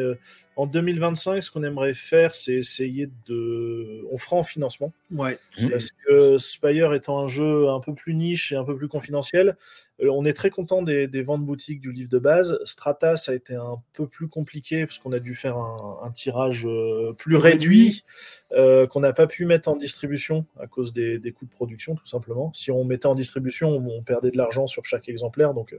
[0.57, 4.04] en 2025, ce qu'on aimerait faire, c'est essayer de.
[4.11, 4.92] On fera en financement.
[5.11, 5.38] Ouais.
[5.70, 9.57] Parce que Spire étant un jeu un peu plus niche et un peu plus confidentiel,
[10.02, 12.59] euh, on est très content des, ventes boutiques du livre de base.
[12.64, 16.66] Strata, ça a été un peu plus compliqué parce qu'on a dû faire un, tirage
[16.66, 18.04] euh, plus réduit,
[18.52, 22.07] euh, qu'on n'a pas pu mettre en distribution à cause des, coûts de production, tout
[22.07, 22.50] simplement.
[22.54, 25.52] Si on mettait en distribution, on, perdait de l'argent sur chaque exemplaire.
[25.52, 25.74] Donc,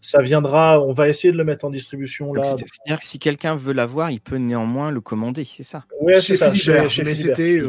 [0.00, 0.80] ça viendra.
[0.80, 2.44] On va essayer de le mettre en distribution là.
[2.44, 6.36] C'est-à-dire que si quelqu'un veut l'avoir, il peut néanmoins le commander, c'est ça Oui, c'est
[6.36, 6.52] ça.
[6.52, 7.62] Philibert, mais c'était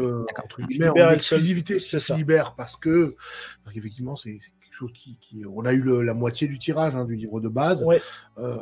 [0.68, 3.16] guillemets en exclusivité, c'est Philibert parce que,
[3.74, 4.38] effectivement, c'est
[4.74, 7.86] chose qui, on a eu la moitié du tirage hein, du livre de base,
[8.38, 8.56] euh,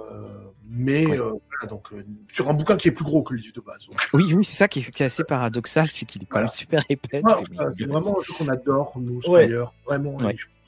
[0.69, 1.33] mais euh,
[1.69, 3.79] donc euh, sur un bouquin qui est plus gros que le livre de base.
[4.13, 7.23] Oui, oui, c'est ça qui est, assez paradoxal, c'est qu'il est quand même super épais.
[7.23, 10.19] c'est vraiment un jeu qu'on adore nous d'ailleurs, vraiment.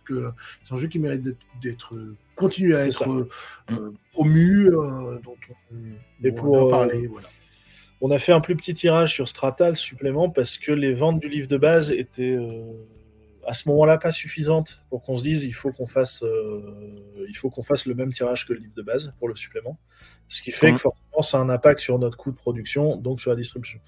[0.05, 0.31] que
[0.65, 1.95] c'est un jeu qui mérite d'être
[2.37, 3.95] continué à être mm.
[4.13, 5.37] promu, dont
[6.25, 7.29] on, pour parler, voilà.
[8.01, 11.29] On a fait un plus petit tirage sur Stratal supplément parce que les ventes du
[11.29, 12.37] livre de base étaient
[13.47, 17.37] à ce moment-là pas suffisante pour qu'on se dise il faut qu'on fasse euh, il
[17.37, 19.79] faut qu'on fasse le même tirage que le livre de base pour le supplément.
[20.29, 23.21] Ce qui fait que forcément ça a un impact sur notre coût de production donc
[23.21, 23.81] sur la distribution.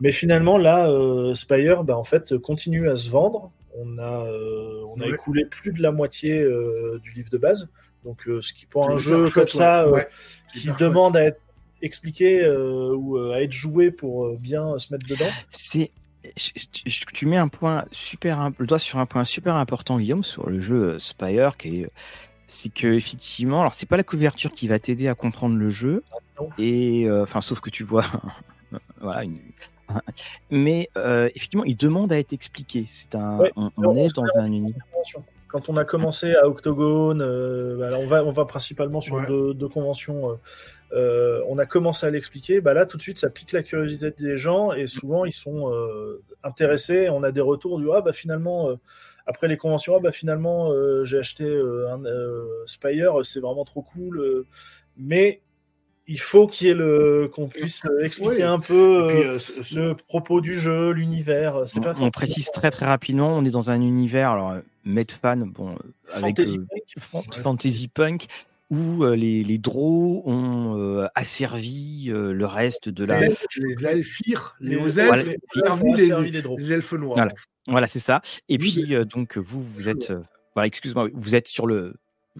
[0.00, 3.52] Mais finalement là euh, Spire bah, en fait continue à se vendre.
[3.76, 7.68] On a euh, on a écoulé plus de la moitié euh, du livre de base
[8.04, 9.86] donc ce qui pour un jeu comme ça
[10.52, 11.40] qui demande à être
[11.82, 15.30] expliqué ou à être joué pour bien se mettre dedans.
[15.50, 15.90] C'est
[17.14, 20.60] tu mets un point super, le doigt sur un point super important, Guillaume, sur le
[20.60, 21.90] jeu euh, Spire, qui est,
[22.46, 26.02] c'est que effectivement, alors c'est pas la couverture qui va t'aider à comprendre le jeu,
[26.58, 28.04] et euh, enfin, sauf que tu vois,
[29.00, 29.28] voilà,
[30.50, 32.84] mais euh, effectivement, il demande à être expliqué.
[32.86, 34.82] C'est un, on, est dans un univers
[35.52, 39.20] quand on a commencé à Octogone, alors on va, on va principalement sur
[39.54, 40.38] deux, conventions
[40.94, 44.10] euh, on a commencé à l'expliquer, bah là tout de suite ça pique la curiosité
[44.10, 47.08] des gens et souvent ils sont euh, intéressés.
[47.08, 48.76] On a des retours du ah bah finalement euh,
[49.26, 50.70] après les conventions ah bah finalement
[51.04, 52.02] j'ai acheté un
[52.66, 54.44] Spire, c'est vraiment trop cool,
[54.98, 55.40] mais
[56.06, 59.38] il faut qu'il y ait le qu'on puisse expliquer un peu
[59.72, 61.64] le propos du jeu, l'univers.
[61.76, 65.76] On, pas on précise très très rapidement, on est dans un univers alors Medfan, bon
[66.10, 66.40] avec
[66.98, 68.26] fantasy punk
[68.72, 73.20] où euh, les, les draws ont euh, asservi euh, le reste de la.
[73.20, 75.34] Les, les elfires, les, elfes,
[76.58, 77.28] les, elfes noirs.
[77.68, 78.22] Voilà, c'est ça.
[78.48, 80.12] Et puis, donc, vous, vous êtes.
[80.54, 81.94] voilà, excuse-moi, vous êtes sur le.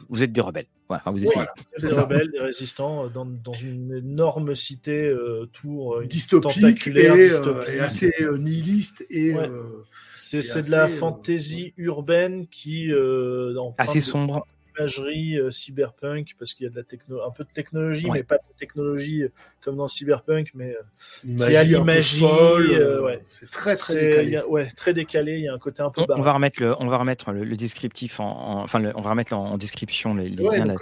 [0.08, 0.68] Vous êtes des rebelles.
[0.88, 1.44] Voilà, vous essayez.
[1.78, 5.14] Des rebelles, des résistants, dans, dans une énorme cité
[5.52, 7.28] tour dystopique et,
[7.74, 9.34] et, assez nihiliste et.
[10.14, 12.92] C'est de la fantaisie urbaine qui.
[13.78, 14.46] assez sombre.
[14.78, 18.22] imagerie euh, cyberpunk parce qu'il y a de la techno un peu de technologie mais
[18.22, 22.24] pas de technologie euh, comme dans cyberpunk mais euh, qui a l'imagerie
[23.28, 24.42] c'est très très décalé.
[24.48, 26.86] ouais très décalé il y a un côté un peu on, va remettre le on
[26.86, 30.74] va remettre le, descriptif en, enfin on va remettre en, description les, liens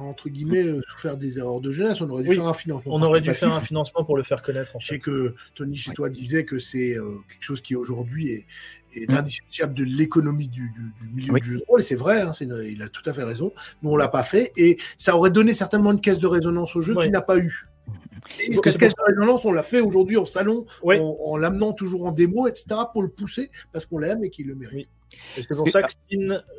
[0.00, 0.66] entre guillemets,
[0.98, 2.00] faire des erreurs de jeunesse.
[2.00, 2.92] On aurait dû faire un financement.
[2.94, 4.72] On aurait dû faire un financement pour le faire connaître.
[4.78, 6.96] Je sais que Tony chez toi disait que c'est
[7.28, 8.46] quelque chose qui aujourd'hui est,
[8.94, 9.14] est mm.
[9.14, 10.72] indissociable de l'économie du,
[11.14, 13.52] milieu du jeu de rôle, et c'est vrai, hein, il a tout à fait raison.
[13.82, 16.82] Nous, on l'a pas fait, et ça aurait donné certainement une caisse de résonance au
[16.82, 17.68] jeu qu'il n'a pas eu.
[18.62, 22.12] Que cette caisse de résonance, on l'a fait aujourd'hui en salon, en, l'amenant toujours en
[22.12, 24.88] démo, etc., pour le pousser, parce qu'on l'aime et qu'il le mérite.
[25.36, 25.92] C'est pour ça que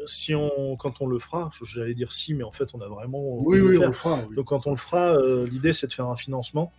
[0.05, 3.21] si on, quand on le fera, j'allais dire si, mais en fait, on a vraiment.
[3.39, 4.19] Oui, oui, on le fera.
[4.35, 6.71] Donc, quand on le fera, euh, l'idée, c'est de faire un financement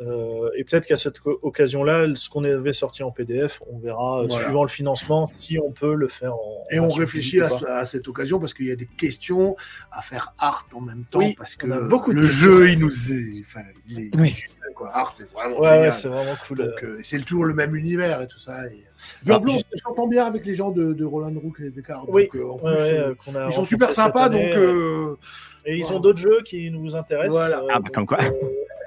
[0.00, 4.28] euh, et peut-être qu'à cette occasion-là, ce qu'on avait sorti en PDF, on verra, euh,
[4.28, 6.64] suivant le financement, si on peut le faire en.
[6.70, 9.56] Et on réfléchit à, cette occasion parce qu'il y a des questions
[9.90, 11.32] à faire art en même temps.
[11.38, 13.40] parce que beaucoup le jeu, il nous est.
[13.40, 14.34] Enfin, il est, oui.
[14.74, 14.90] quoi.
[14.94, 15.60] Art est vraiment.
[15.60, 16.60] Ouais, c'est vraiment cool.
[16.60, 18.66] Euh, c'est toujours le même univers et tout ça.
[18.66, 18.84] Et...
[19.30, 19.40] Ah,
[19.82, 22.08] j'entends bien avec les gens de, de Roland Rook et Descartes.
[22.08, 24.28] Oui, ils sont super sympas.
[24.28, 25.18] donc,
[25.64, 27.32] Et ils ont d'autres jeux qui nous intéressent.
[27.32, 27.64] Voilà.
[27.70, 28.18] ah, bah, comme quoi.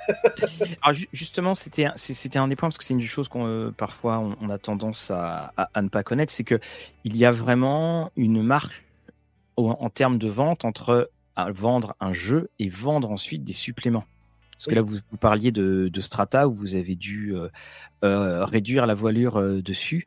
[0.82, 4.50] Alors justement, c'était un des points parce que c'est une chose qu'on euh, parfois on,
[4.50, 6.60] a tendance à, à, ne pas connaître, c'est que
[7.04, 8.84] il y a vraiment une marque
[9.58, 11.10] en, termes de vente entre
[11.50, 14.06] vendre un jeu et vendre ensuite des suppléments.
[14.54, 17.48] Parce que là, vous, vous parliez de, de, Strata où vous avez dû euh,
[18.04, 20.06] euh, réduire la voilure dessus.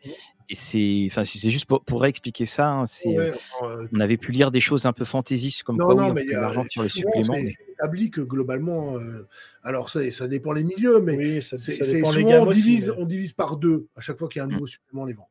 [0.51, 2.69] Et c'est, enfin, c'est juste pour, pour réexpliquer ça.
[2.69, 3.17] Hein, c'est,
[3.63, 6.83] on avait pu lire des choses un peu fantaisistes comme quoi non, oui, l'argent sur
[6.83, 7.35] les suppléments
[7.83, 9.27] établi que globalement, euh,
[9.63, 13.57] alors ça, ça dépend les milieux, mais ça, dépend les on, divise, on divise par
[13.57, 14.69] deux à chaque fois qu'il y a un nouveau mm.
[14.69, 15.29] supplément les ventes.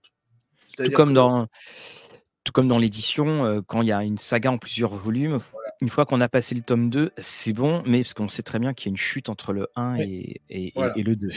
[0.77, 1.47] Tout comme dans
[2.43, 5.37] tout comme dans l'édition, euh, quand il y a une saga en plusieurs volumes,
[5.79, 8.57] une fois qu'on a passé le tome 2, c'est bon, mais parce qu'on sait très
[8.57, 10.73] bien qu'il y a une chute entre le 1 et, et,
[11.03, 11.29] le 2.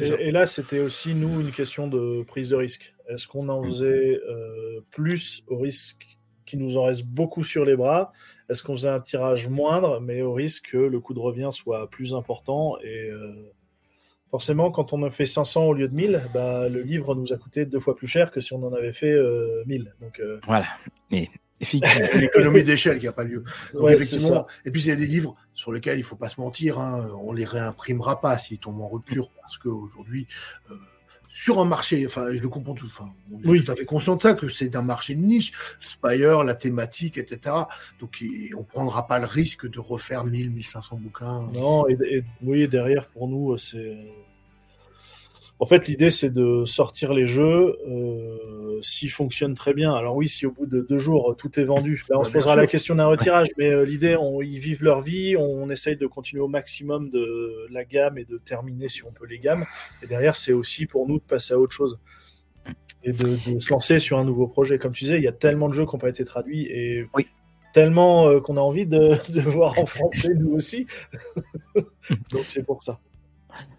[0.00, 2.94] Et, là, c'était aussi, nous, une question de prise de risque.
[3.08, 6.15] Est-ce qu'on en faisait euh, plus au risque
[6.46, 8.12] qu'il nous en reste beaucoup sur les bras
[8.48, 11.90] Est-ce qu'on faisait un tirage moindre, mais au risque que le coût de revient soit
[11.90, 13.52] plus important et euh,
[14.30, 17.36] forcément, quand on a fait 500 au lieu de 1000, bah, le livre nous a
[17.36, 19.14] coûté deux fois plus cher que si on en avait fait
[19.66, 19.94] 1000.
[20.00, 20.66] Donc, Voilà.
[21.10, 21.28] Et
[22.14, 23.42] L'économie d'échelle qui n'a pas lieu.
[23.88, 26.78] effectivement, et puis il y a des livres sur lesquels il faut pas se mentir,
[26.78, 30.26] hein, on les réimprimera pas s'ils tombent en rupture, parce qu'aujourd'hui,
[30.70, 30.74] euh,
[31.36, 33.12] sur un marché, enfin, je le comprends tout, enfin,
[33.44, 36.44] on est tout à fait conscient de ça, que c'est un marché de niche, Spire,
[36.44, 37.54] la thématique, etc.
[38.00, 38.24] Donc,
[38.56, 41.42] on prendra pas le risque de refaire 1000, 1500 bouquins.
[41.52, 43.98] Non, et, et oui, derrière, pour nous, c'est
[45.58, 49.94] en fait, l'idée, c'est de sortir les jeux euh, s'ils fonctionnent très bien.
[49.94, 52.56] Alors oui, si au bout de deux jours, tout est vendu, là, on se posera
[52.56, 53.48] la question d'un retirage.
[53.56, 57.66] Mais euh, l'idée, on, ils vivent leur vie, on essaye de continuer au maximum de
[57.70, 59.64] la gamme et de terminer, si on peut, les gammes.
[60.02, 61.98] Et derrière, c'est aussi pour nous de passer à autre chose
[63.02, 64.78] et de, se lancer sur un nouveau projet.
[64.78, 67.06] Comme tu disais, il y a tellement de jeux qui n'ont pas été traduits et
[67.14, 67.28] oui.
[67.72, 70.86] tellement euh, qu'on a envie de, de, voir en français, nous aussi.
[72.30, 72.98] Donc c'est pour ça.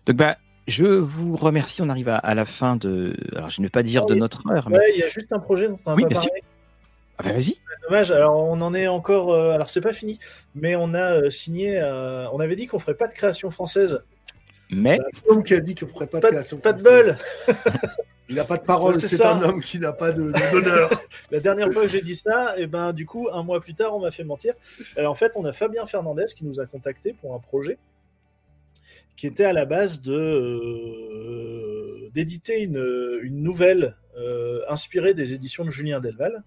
[0.05, 0.37] Donc, bah,
[0.67, 1.81] je vous remercie.
[1.81, 3.15] On arrive à, la fin de.
[3.35, 4.69] Alors, je ne vais pas dire de notre heure.
[4.69, 4.79] Mais...
[4.93, 6.29] il y a juste un projet dont on a oui, pas parlé.
[7.17, 7.55] Ah bah vas-y.
[7.83, 8.11] Dommage.
[8.11, 9.33] Alors, on en est encore.
[9.33, 10.19] Euh, alors, c'est pas fini,
[10.55, 11.79] mais on a euh, signé.
[11.79, 14.01] Euh, on avait dit qu'on ferait pas de création française.
[14.69, 14.99] Mais.
[15.27, 17.17] L'homme qui a dit qu'on ferait pas, de création Pas de bol.
[18.29, 20.89] Il n'a pas de parole, c'est un homme qui n'a pas d'honneur.
[21.31, 23.73] la dernière fois que j'ai dit ça, et eh ben du coup, un mois plus
[23.73, 24.53] tard, on m'a fait mentir.
[24.97, 27.77] Alors, en fait, on a Fabien Fernandez qui nous a contacté pour un projet
[29.17, 35.65] qui était à la base de euh, d'éditer une, une, nouvelle euh, inspirée des éditions
[35.65, 36.43] de Julien Delval.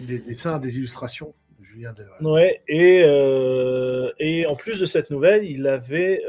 [0.00, 2.16] Des dessins, des illustrations de Julien Delval.
[2.22, 6.22] Ouais, et, euh, et en plus de cette nouvelle, il avait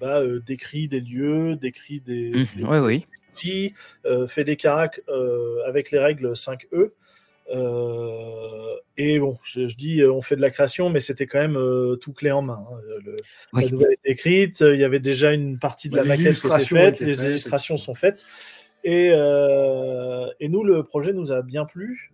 [0.00, 3.06] bah, décrit des lieux, décrit des, mmh, oui, oui.
[3.34, 3.74] qui
[4.28, 5.02] fait des caracs
[5.66, 6.90] avec les règles 5E.
[7.52, 11.56] Euh, et bon, je, dis, euh, on fait de la création, mais c'était quand même
[11.56, 12.64] euh, tout clé en main.
[12.70, 12.76] Hein.
[13.04, 13.16] Le,
[13.52, 16.64] La nouvelle est écrite, il y avait déjà une partie de la maquette qui était
[16.64, 18.20] faite, les illustrations sont faites.
[18.84, 22.12] Et, et, nous, le projet nous a bien plu,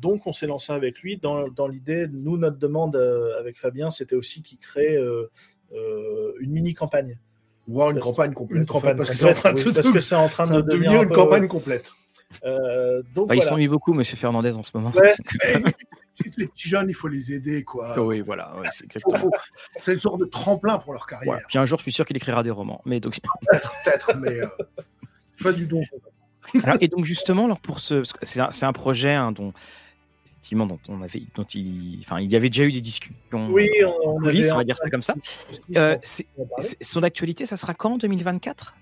[0.00, 2.06] donc on s'est lancé avec lui dans, dans l'idée.
[2.10, 2.96] Nous, notre demande
[3.38, 4.98] avec Fabien, c'était aussi qu'il crée
[5.72, 7.16] une mini campagne.
[7.68, 8.58] Voire une campagne complète.
[8.58, 11.92] Une campagne parce, complète, parce que c'est en train de devenir, une campagne complète.
[12.44, 14.92] Euh, donc, bah, Ils s'ennuient beaucoup, Monsieur Fernandez, en ce moment.
[16.36, 17.98] les petits jeunes, il faut les aider, quoi.
[18.00, 18.54] Oui, voilà.
[18.72, 21.40] c'est une sorte de tremplin pour leur carrière.
[21.48, 22.82] Puis un jour, je suis sûr qu'il écrira des romans.
[22.84, 23.18] Mais donc...
[23.50, 25.82] Peut-être, mais euh, du don.
[26.80, 29.52] et donc justement, alors pour ce, c'est un, un, projet hein, dont
[30.32, 33.14] effectivement dont on avait, dont il, enfin, il y avait déjà eu des discussions.
[33.50, 35.14] Oui, on, on, on va dire ça comme ça.
[35.76, 35.96] Euh,
[36.80, 38.74] son actualité, ça sera quand en 2024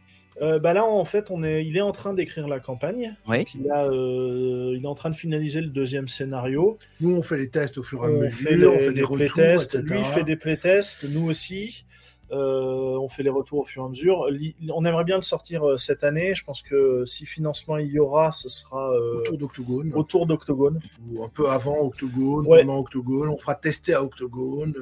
[0.42, 3.16] euh, bah là, en fait, on est, il est en train d'écrire la campagne.
[3.28, 3.44] Oui.
[3.54, 6.78] Il, a, euh, il est en train de finaliser le deuxième scénario.
[7.00, 9.76] Nous, on fait les tests au fur et à mesure, on fait des retours, tests.
[9.76, 11.84] Lui fait des playtests, nous aussi.
[12.30, 14.28] Euh, on fait les retours au fur et à mesure.
[14.74, 16.34] On aimerait bien le sortir euh, cette année.
[16.34, 19.92] Je pense que si financement il y aura, ce sera euh, autour d'Octogone.
[19.94, 20.80] Autour d'Octogone.
[21.10, 23.28] Ou un peu avant Octogone, pendant Octogone.
[23.30, 24.74] On fera tester à Octogone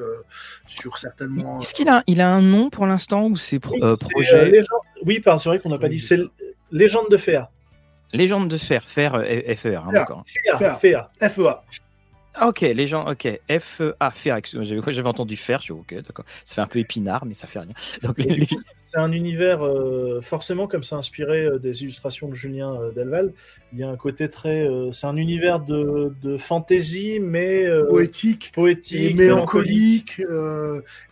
[0.67, 1.61] sur certainement.
[1.61, 4.65] Est-ce qu'il a, il a un nom pour l'instant ou c'est projet
[5.07, 6.01] Oui, c'est vrai qu'on n'a pas dit.
[6.01, 6.21] C'est
[6.71, 7.49] Légende de Fer.
[8.13, 9.13] Légende de Fer, Fer,
[9.57, 10.25] FER, hein, d'accord.
[10.81, 11.11] FEA.
[11.29, 11.65] FEA.
[12.43, 16.25] Ok, les gens, ok, F, A, faire, j'avais entendu faire, je suis ok, d'accord.
[16.45, 17.69] Ça fait un peu épinard, mais ça fait rien.
[18.03, 18.17] Donc,
[18.77, 23.33] C'est un univers, euh, forcément, comme ça inspiré euh, des illustrations de Julien euh, Delval,
[23.73, 24.69] il y a un côté très.
[24.93, 27.67] c'est un univers de, de fantasy, mais.
[27.89, 28.53] poétique.
[28.55, 29.13] Poétique.
[29.13, 30.23] Et mélancolique.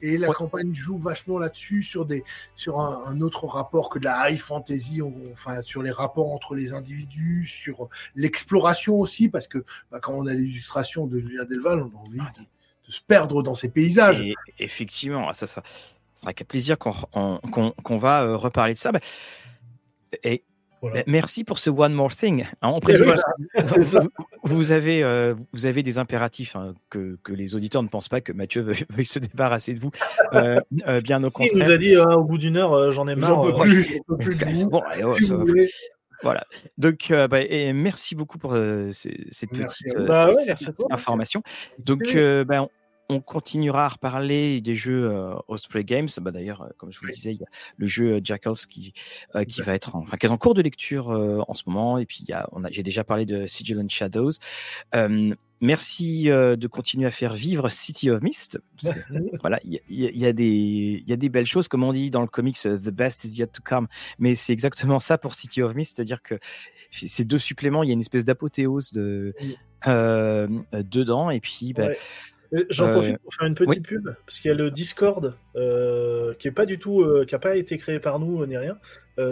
[0.02, 2.22] et la campagne joue vachement là-dessus, sur, des,
[2.54, 5.00] sur un, autre rapport que de la high fantasy,
[5.32, 10.26] enfin, sur les rapports entre les individus, sur l'exploration aussi, parce que bah, quand on
[10.26, 14.22] a l'illustration de Julien Delval, on a envie de, se perdre dans ces paysages.
[14.58, 15.62] effectivement, ça, ça,
[16.14, 18.92] sera qu'à plaisir qu'on va euh, reparler de ça.
[18.92, 19.00] Bah,
[20.22, 20.44] et
[20.82, 22.44] bah, merci pour ce one more thing.
[22.60, 22.78] Hein,
[24.44, 28.20] vous, avez, euh, vous avez des impératifs hein, que, que, les auditeurs ne pensent pas
[28.20, 29.90] que Mathieu veuille, se débarrasser de vous.
[30.34, 30.60] Euh,
[31.02, 31.50] bien au contraire.
[31.54, 33.46] Il nous a dit au bout d'une heure, j'en ai marre.
[33.46, 34.00] J'en peux plus.
[34.18, 35.14] plus bon, allez, oh,
[36.24, 36.44] voilà.
[36.78, 40.30] Donc, euh, bah, et merci beaucoup pour euh, cette petite euh, bah
[40.90, 41.42] information.
[41.78, 42.16] Donc,
[42.46, 42.66] bah,
[43.10, 45.12] on, continuera à reparler des jeux
[45.48, 46.08] Osprey Games.
[46.22, 48.94] Bah, D'ailleurs, comme je vous le disais, il y a le jeu Jackals qui,
[49.46, 51.98] qui va être en, enfin, qui est en cours de lecture en ce moment.
[51.98, 52.24] Et puis,
[52.70, 54.32] j'ai déjà parlé de Sigil and Shadows.
[55.64, 58.60] Merci de continuer à faire vivre City of Mist.
[59.40, 63.24] voilà, il y, a des belles choses, comme on dit dans le comics, The best
[63.24, 63.88] is yet to come.
[64.18, 66.36] Mais c'est exactement ça pour City of Mist, c'est-à-dire que
[66.90, 69.34] ces deux suppléments, il y a une espèce d'apothéose de,
[69.86, 71.30] dedans.
[71.30, 71.88] Et puis, bah,
[72.70, 76.54] J'en profite pour faire une petite pub, parce qu'il y a le Discord qui est
[76.54, 78.78] pas du tout, qui a pas été créé par nous ni rien.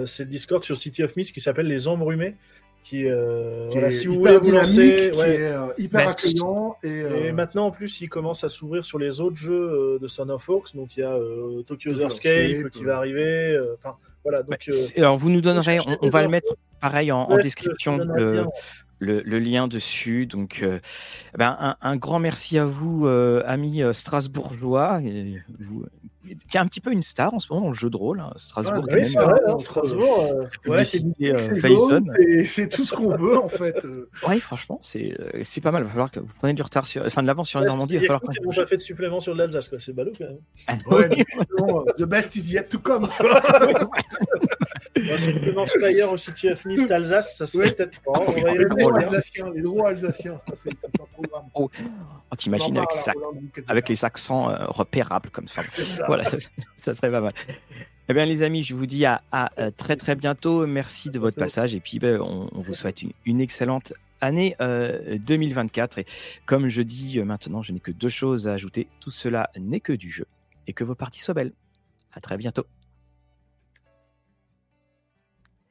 [0.07, 2.37] c'est le Discord sur City of Mist qui s'appelle Les Embrumés
[2.83, 6.77] qui, euh, si vous voulez vous lancer, qui est euh, hyper accueillant.
[6.83, 10.29] Et, euh, maintenant, en plus, il commence à s'ouvrir sur les autres jeux de Son
[10.29, 10.75] of Fox.
[10.75, 11.17] Donc, il y a
[11.67, 13.59] Tokyo's Escape qui va arriver.
[13.79, 14.43] Enfin, voilà.
[14.43, 14.59] Donc,
[14.97, 17.99] alors, vous nous donnerez, on, va le mettre pareil en, description.
[17.99, 18.47] Le,
[18.99, 20.27] le, lien dessus.
[20.27, 20.65] Donc,
[21.39, 25.85] ben, un, grand merci à vous, amis strasbourgeois, et vous,
[26.23, 28.21] qui est un petit peu une star en ce moment dans le jeu de rôle.
[28.21, 28.33] Hein.
[28.37, 30.31] Strasbourg, oui, c'est vrai, hein, Strasbourg,
[30.67, 33.85] euh, ouais, c'est euh, tout ce qu'on veut en fait.
[33.85, 34.09] Euh.
[34.29, 35.83] Oui, franchement, c'est c'est pas mal.
[35.83, 37.95] Il va falloir que vous preniez du retard sur, enfin de l'avance sur la Normandie.
[37.95, 40.39] Il va falloir qu'on pas fait de supplément sur l'Alsace, C'est ballot quand même.
[40.69, 41.25] Ah, ouais,
[41.99, 43.09] the best is yet to come.
[45.19, 48.13] Supplément Spire au City of Mist Alsace, ça serait peut-être pas.
[48.27, 51.45] On va y les droits alsaciens, les droits alsaciens, ça c'est un programme.
[51.55, 51.71] Oh,
[52.37, 52.91] t'imagines avec,
[53.67, 55.63] avec les accents repérables comme ça.
[56.13, 56.29] Voilà,
[56.77, 57.33] ça, serait pas mal.
[58.09, 59.23] Eh bien, les amis, je vous dis à,
[59.79, 60.67] très très bientôt.
[60.67, 65.97] Merci de votre passage et puis ben, on, vous souhaite une, excellente année 2024.
[65.97, 66.07] Euh, et
[66.45, 68.89] comme je dis euh, maintenant, je n'ai que deux choses à ajouter.
[69.01, 70.27] Tout cela n'est que du jeu
[70.67, 71.53] et que vos parties soient belles.
[72.13, 72.67] À très bientôt.